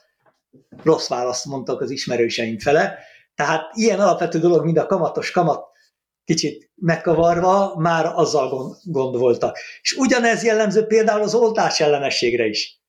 rossz 0.83 1.07
választ 1.07 1.45
mondtak 1.45 1.81
az 1.81 1.89
ismerőseim 1.89 2.59
fele. 2.59 2.97
Tehát 3.35 3.71
ilyen 3.73 3.99
alapvető 3.99 4.39
dolog, 4.39 4.65
mint 4.65 4.77
a 4.77 4.85
kamatos 4.85 5.31
kamat 5.31 5.65
kicsit 6.25 6.71
megkavarva, 6.75 7.73
már 7.77 8.05
azzal 8.15 8.49
gond, 8.49 8.75
gond 8.83 9.17
voltak. 9.17 9.57
És 9.81 9.91
ugyanez 9.91 10.43
jellemző 10.43 10.85
például 10.85 11.21
az 11.21 11.33
oltás 11.33 11.79
ellenességre 11.79 12.45
is. 12.45 12.81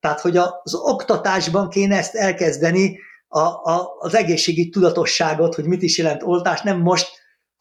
Tehát, 0.00 0.20
hogy 0.20 0.36
az 0.36 0.74
oktatásban 0.74 1.68
kéne 1.68 1.96
ezt 1.96 2.14
elkezdeni, 2.14 2.98
a, 3.28 3.40
a, 3.40 3.96
az 3.98 4.14
egészségügy 4.14 4.70
tudatosságot, 4.70 5.54
hogy 5.54 5.64
mit 5.64 5.82
is 5.82 5.98
jelent 5.98 6.22
oltás, 6.22 6.60
nem 6.60 6.80
most, 6.80 7.13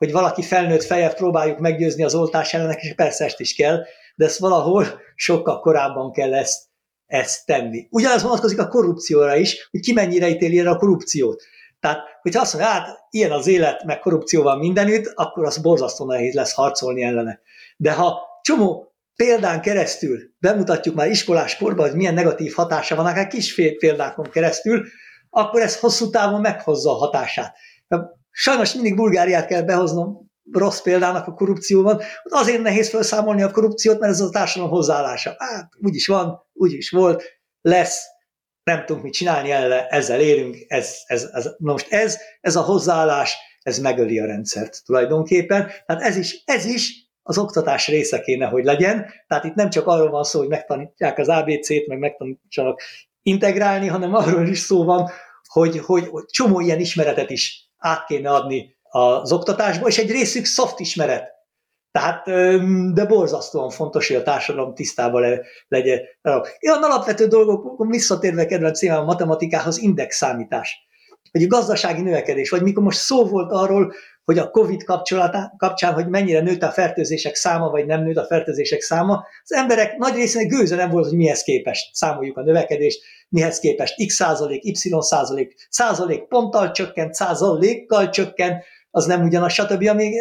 hogy 0.03 0.11
valaki 0.11 0.41
felnőtt 0.41 0.83
feje 0.83 1.13
próbáljuk 1.13 1.59
meggyőzni 1.59 2.03
az 2.03 2.15
oltás 2.15 2.53
ellenek, 2.53 2.81
és 2.81 2.93
persze 2.95 3.25
ezt 3.25 3.39
is 3.39 3.55
kell, 3.55 3.83
de 4.15 4.25
ezt 4.25 4.39
valahol 4.39 4.85
sokkal 5.15 5.59
korábban 5.59 6.11
kell 6.11 6.33
ezt, 6.33 6.63
ezt 7.05 7.45
tenni. 7.45 7.87
Ugyanaz 7.89 8.23
vonatkozik 8.23 8.59
a 8.59 8.67
korrupcióra 8.67 9.35
is, 9.35 9.67
hogy 9.71 9.79
ki 9.79 9.93
mennyire 9.93 10.29
ítéli 10.29 10.59
a 10.59 10.75
korrupciót. 10.75 11.43
Tehát, 11.79 11.99
hogyha 12.21 12.41
azt 12.41 12.53
mondja, 12.53 12.71
hát 12.71 12.99
ilyen 13.09 13.31
az 13.31 13.47
élet, 13.47 13.83
meg 13.83 13.99
korrupció 13.99 14.43
van 14.43 14.57
mindenütt, 14.57 15.11
akkor 15.15 15.45
az 15.45 15.57
borzasztó 15.57 16.05
nehéz 16.05 16.33
lesz 16.33 16.53
harcolni 16.53 17.03
ellene. 17.03 17.39
De 17.77 17.93
ha 17.93 18.21
csomó 18.41 18.93
példán 19.15 19.61
keresztül 19.61 20.19
bemutatjuk 20.39 20.95
már 20.95 21.09
iskolás 21.09 21.57
korban, 21.57 21.87
hogy 21.87 21.97
milyen 21.97 22.13
negatív 22.13 22.53
hatása 22.53 22.95
van, 22.95 23.05
akár 23.05 23.27
kis 23.27 23.55
példákon 23.79 24.29
keresztül, 24.29 24.85
akkor 25.29 25.61
ez 25.61 25.79
hosszú 25.79 26.09
távon 26.09 26.41
meghozza 26.41 26.91
a 26.91 26.97
hatását. 26.97 27.55
Sajnos 28.35 28.73
mindig 28.73 28.95
Bulgáriát 28.95 29.47
kell 29.47 29.61
behoznom 29.61 30.31
rossz 30.51 30.81
példának 30.81 31.27
a 31.27 31.33
korrupcióban. 31.33 32.01
Azért 32.23 32.61
nehéz 32.61 32.89
felszámolni 32.89 33.41
a 33.41 33.51
korrupciót, 33.51 33.99
mert 33.99 34.13
ez 34.13 34.19
a 34.19 34.29
társadalom 34.29 34.73
hozzáállása. 34.73 35.35
Hát, 35.37 35.69
úgyis 35.81 36.07
van, 36.07 36.47
úgyis 36.53 36.89
volt, 36.89 37.23
lesz, 37.61 38.05
nem 38.63 38.85
tudunk 38.85 39.03
mit 39.03 39.13
csinálni 39.13 39.51
ellen, 39.51 39.85
ezzel 39.89 40.19
élünk, 40.19 40.57
ez, 40.67 40.97
ez, 41.05 41.29
ez, 41.33 41.49
most 41.57 41.91
ez, 41.93 42.17
ez 42.41 42.55
a 42.55 42.61
hozzáállás, 42.61 43.37
ez 43.61 43.79
megöli 43.79 44.19
a 44.19 44.25
rendszert 44.25 44.81
tulajdonképpen. 44.85 45.71
Tehát 45.85 46.01
ez 46.01 46.15
is, 46.15 46.41
ez 46.45 46.65
is 46.65 47.11
az 47.23 47.37
oktatás 47.37 47.87
része 47.87 48.19
kéne, 48.19 48.45
hogy 48.45 48.63
legyen. 48.63 49.05
Tehát 49.27 49.43
itt 49.43 49.53
nem 49.53 49.69
csak 49.69 49.87
arról 49.87 50.09
van 50.09 50.23
szó, 50.23 50.39
hogy 50.39 50.47
megtanítják 50.47 51.17
az 51.17 51.29
ABC-t, 51.29 51.87
meg 51.87 51.99
megtanítsanak 51.99 52.81
integrálni, 53.21 53.87
hanem 53.87 54.13
arról 54.13 54.47
is 54.47 54.59
szó 54.59 54.83
van, 54.83 55.09
hogy, 55.47 55.79
hogy, 55.79 56.07
hogy 56.07 56.25
csomó 56.25 56.59
ilyen 56.59 56.79
ismeretet 56.79 57.29
is 57.29 57.71
át 57.83 58.05
kéne 58.05 58.29
adni 58.29 58.75
az 58.81 59.31
oktatásba, 59.31 59.87
és 59.87 59.97
egy 59.97 60.11
részük 60.11 60.45
soft 60.45 60.79
ismeret. 60.79 61.31
Tehát, 61.91 62.25
de 62.93 63.05
borzasztóan 63.05 63.69
fontos, 63.69 64.07
hogy 64.07 64.15
a 64.15 64.23
társadalom 64.23 64.73
tisztában 64.73 65.41
legyen. 65.67 65.99
Olyan 66.67 66.83
alapvető 66.83 67.27
dolgok, 67.27 67.85
visszatérve 67.89 68.45
kedvenc 68.45 68.83
a 68.83 69.03
matematikához, 69.03 69.77
index 69.77 70.17
számítás. 70.17 70.87
Vagy 71.31 71.43
a 71.43 71.47
gazdasági 71.47 72.01
növekedés, 72.01 72.49
vagy 72.49 72.61
mikor 72.61 72.83
most 72.83 72.97
szó 72.97 73.25
volt 73.25 73.51
arról, 73.51 73.93
hogy 74.25 74.37
a 74.37 74.49
COVID 74.49 74.83
kapcsán, 75.57 75.93
hogy 75.93 76.07
mennyire 76.07 76.41
nőtt 76.41 76.61
a 76.61 76.71
fertőzések 76.71 77.35
száma, 77.35 77.69
vagy 77.69 77.85
nem 77.85 78.03
nőtt 78.03 78.17
a 78.17 78.25
fertőzések 78.25 78.81
száma, 78.81 79.25
az 79.43 79.53
emberek 79.53 79.97
nagy 79.97 80.15
részének 80.15 80.47
gőze 80.47 80.75
nem 80.75 80.89
volt, 80.89 81.07
hogy 81.07 81.17
mihez 81.17 81.43
képest 81.43 81.95
számoljuk 81.95 82.37
a 82.37 82.43
növekedést, 82.43 83.03
mihez 83.29 83.59
képest 83.59 84.05
x 84.07 84.13
százalék, 84.13 84.63
y 84.63 84.97
százalék, 84.99 85.55
százalék 85.69 86.23
ponttal 86.23 86.71
csökkent, 86.71 87.13
százalékkal 87.13 88.09
csökkent, 88.09 88.63
az 88.91 89.05
nem 89.05 89.23
ugyanaz, 89.23 89.51
stb., 89.51 89.87
ami 89.87 90.11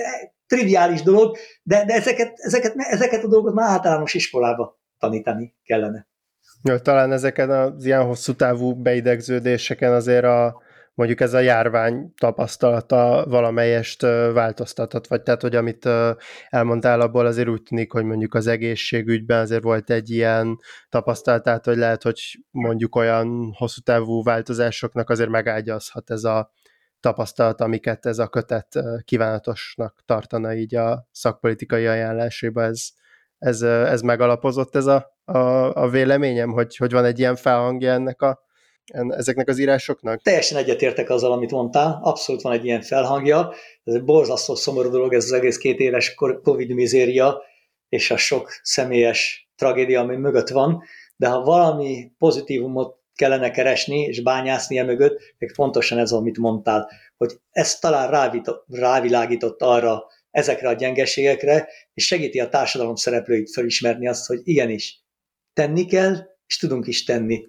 triviális 0.47 1.03
dolog, 1.03 1.37
de, 1.63 1.85
de 1.85 1.95
ezeket, 1.95 2.33
ezeket, 2.37 2.75
ezeket 2.77 3.25
a 3.25 3.29
dolgokat 3.29 3.55
már 3.55 3.71
általános 3.71 4.15
iskolába 4.15 4.81
tanítani 4.99 5.55
kellene. 5.65 6.07
Ja, 6.63 6.79
talán 6.79 7.13
ezeken 7.13 7.51
az 7.51 7.85
ilyen 7.85 8.05
hosszú 8.05 8.35
távú 8.35 8.75
beidegződéseken 8.75 9.93
azért 9.93 10.25
a, 10.25 10.63
mondjuk 10.95 11.21
ez 11.21 11.35
a 11.35 11.39
járvány 11.39 12.13
tapasztalata 12.21 13.25
valamelyest 13.29 14.03
változtathat, 14.33 15.07
vagy 15.07 15.23
tehát, 15.23 15.43
hogy 15.43 15.57
amit 15.57 15.89
elmondtál 16.49 17.01
abból 17.01 17.27
azért 17.27 17.49
úgy 17.49 17.63
tűnik, 17.63 17.93
hogy 17.93 18.05
mondjuk 18.05 18.35
az 18.35 18.47
egészségügyben 18.47 19.41
azért 19.41 19.63
volt 19.63 19.91
egy 19.91 20.11
ilyen 20.11 20.59
tapasztalat, 20.89 21.43
tehát, 21.43 21.65
hogy 21.65 21.77
lehet, 21.77 22.03
hogy 22.03 22.21
mondjuk 22.51 22.97
olyan 22.97 23.53
hosszú 23.57 23.81
távú 23.81 24.23
változásoknak 24.23 25.11
azért 25.11 25.31
megágyazhat 25.31 26.11
ez 26.11 26.25
a 26.25 26.53
tapasztalat, 27.01 27.61
amiket 27.61 28.07
ez 28.07 28.19
a 28.19 28.29
kötet 28.29 28.79
kívánatosnak 29.05 30.03
tartana 30.05 30.55
így 30.55 30.75
a 30.75 31.09
szakpolitikai 31.13 31.87
ajánláséba, 31.87 32.63
ez, 32.63 32.89
ez, 33.39 33.63
ez 33.63 34.01
megalapozott 34.01 34.77
ez 34.77 34.87
a, 34.87 35.19
a, 35.25 35.39
a 35.75 35.89
véleményem, 35.89 36.51
hogy, 36.51 36.77
hogy 36.77 36.93
van 36.93 37.05
egy 37.05 37.19
ilyen 37.19 37.37
felhangja 37.37 37.93
ennek 37.93 38.23
a, 38.23 38.51
ezeknek 39.09 39.49
az 39.49 39.59
írásoknak? 39.59 40.23
Teljesen 40.23 40.59
egyetértek 40.59 41.11
azzal, 41.11 41.33
amit 41.33 41.51
mondtál, 41.51 41.99
abszolút 42.03 42.43
van 42.43 42.53
egy 42.53 42.65
ilyen 42.65 42.81
felhangja, 42.81 43.53
ez 43.85 43.95
egy 43.95 44.05
borzasztó 44.05 44.55
szomorú 44.55 44.91
dolog, 44.91 45.15
ez 45.15 45.25
az 45.25 45.33
egész 45.33 45.59
két 45.59 45.79
éves 45.79 46.15
Covid 46.43 46.71
mizéria, 46.71 47.43
és 47.89 48.11
a 48.11 48.17
sok 48.17 48.51
személyes 48.63 49.51
tragédia, 49.57 50.01
ami 50.01 50.17
mögött 50.17 50.49
van, 50.49 50.83
de 51.17 51.29
ha 51.29 51.43
valami 51.43 52.13
pozitívumot 52.19 53.01
kellene 53.15 53.51
keresni 53.51 54.01
és 54.01 54.23
bányászni 54.23 54.79
e 54.79 54.85
mögött, 54.85 55.21
még 55.39 55.55
pontosan 55.55 55.99
ez, 55.99 56.13
amit 56.13 56.39
mondtál, 56.39 56.91
hogy 57.17 57.33
ez 57.51 57.79
talán 57.79 58.11
rávitott, 58.11 58.65
rávilágított 58.69 59.63
arra, 59.63 60.03
ezekre 60.31 60.69
a 60.69 60.73
gyengeségekre, 60.73 61.69
és 61.95 62.07
segíti 62.07 62.41
a 62.41 62.49
társadalom 62.49 62.95
szereplőit 62.95 63.53
felismerni 63.53 64.09
azt, 64.09 64.27
hogy 64.27 64.41
igenis, 64.43 65.01
tenni 65.53 65.85
kell, 65.85 66.17
és 66.47 66.57
tudunk 66.57 66.87
is 66.87 67.05
tenni 67.05 67.49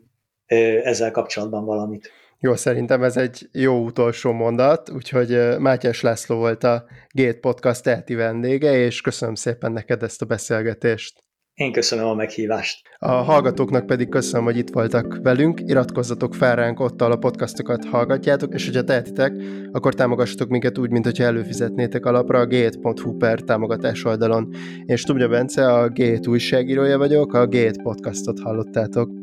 ezzel 0.84 1.12
kapcsolatban 1.12 1.66
valamit. 1.66 2.12
Jó, 2.40 2.56
szerintem 2.56 3.04
ez 3.04 3.18
egy 3.18 3.50
jó 3.52 3.84
utolsó 3.84 4.32
mondat, 4.32 4.90
úgyhogy 4.90 5.60
Mátyás 5.60 6.02
László 6.02 6.36
volt 6.36 6.64
a 6.64 6.86
Gate 7.14 7.40
Podcast 7.40 7.88
elti 7.88 8.16
vendége, 8.16 8.78
és 8.78 9.02
köszönöm 9.02 9.36
szépen 9.36 9.72
neked 9.72 10.04
ezt 10.04 10.22
a 10.22 10.26
beszélgetést. 10.26 11.24
Én 11.54 11.72
köszönöm 11.72 12.06
a 12.06 12.14
meghívást. 12.14 12.82
A 13.00 13.12
hallgatóknak 13.12 13.86
pedig 13.86 14.10
köszönöm, 14.10 14.46
hogy 14.46 14.58
itt 14.58 14.70
voltak 14.70 15.20
velünk. 15.22 15.60
Iratkozzatok 15.66 16.36
fel 16.36 16.56
ránk, 16.56 16.80
ott 16.80 17.02
a 17.02 17.18
podcastokat 17.18 17.86
hallgatjátok, 17.86 18.54
és 18.54 18.66
hogyha 18.66 18.84
tehetitek, 18.84 19.34
akkor 19.72 19.94
támogassatok 19.94 20.50
minket 20.50 20.78
úgy, 20.78 20.90
mint 20.90 21.06
hogyha 21.06 21.24
előfizetnétek 21.24 22.06
alapra 22.06 22.40
a 22.40 22.48
g7.hu 22.48 23.18
per 23.18 23.40
támogatás 23.40 24.04
oldalon. 24.04 24.50
Én 24.86 24.96
Stubnya 24.96 25.28
Bence, 25.28 25.74
a 25.74 25.90
G7 25.90 26.30
újságírója 26.30 26.98
vagyok, 26.98 27.34
a 27.34 27.48
G7 27.48 27.76
podcastot 27.84 28.40
hallottátok. 28.40 29.23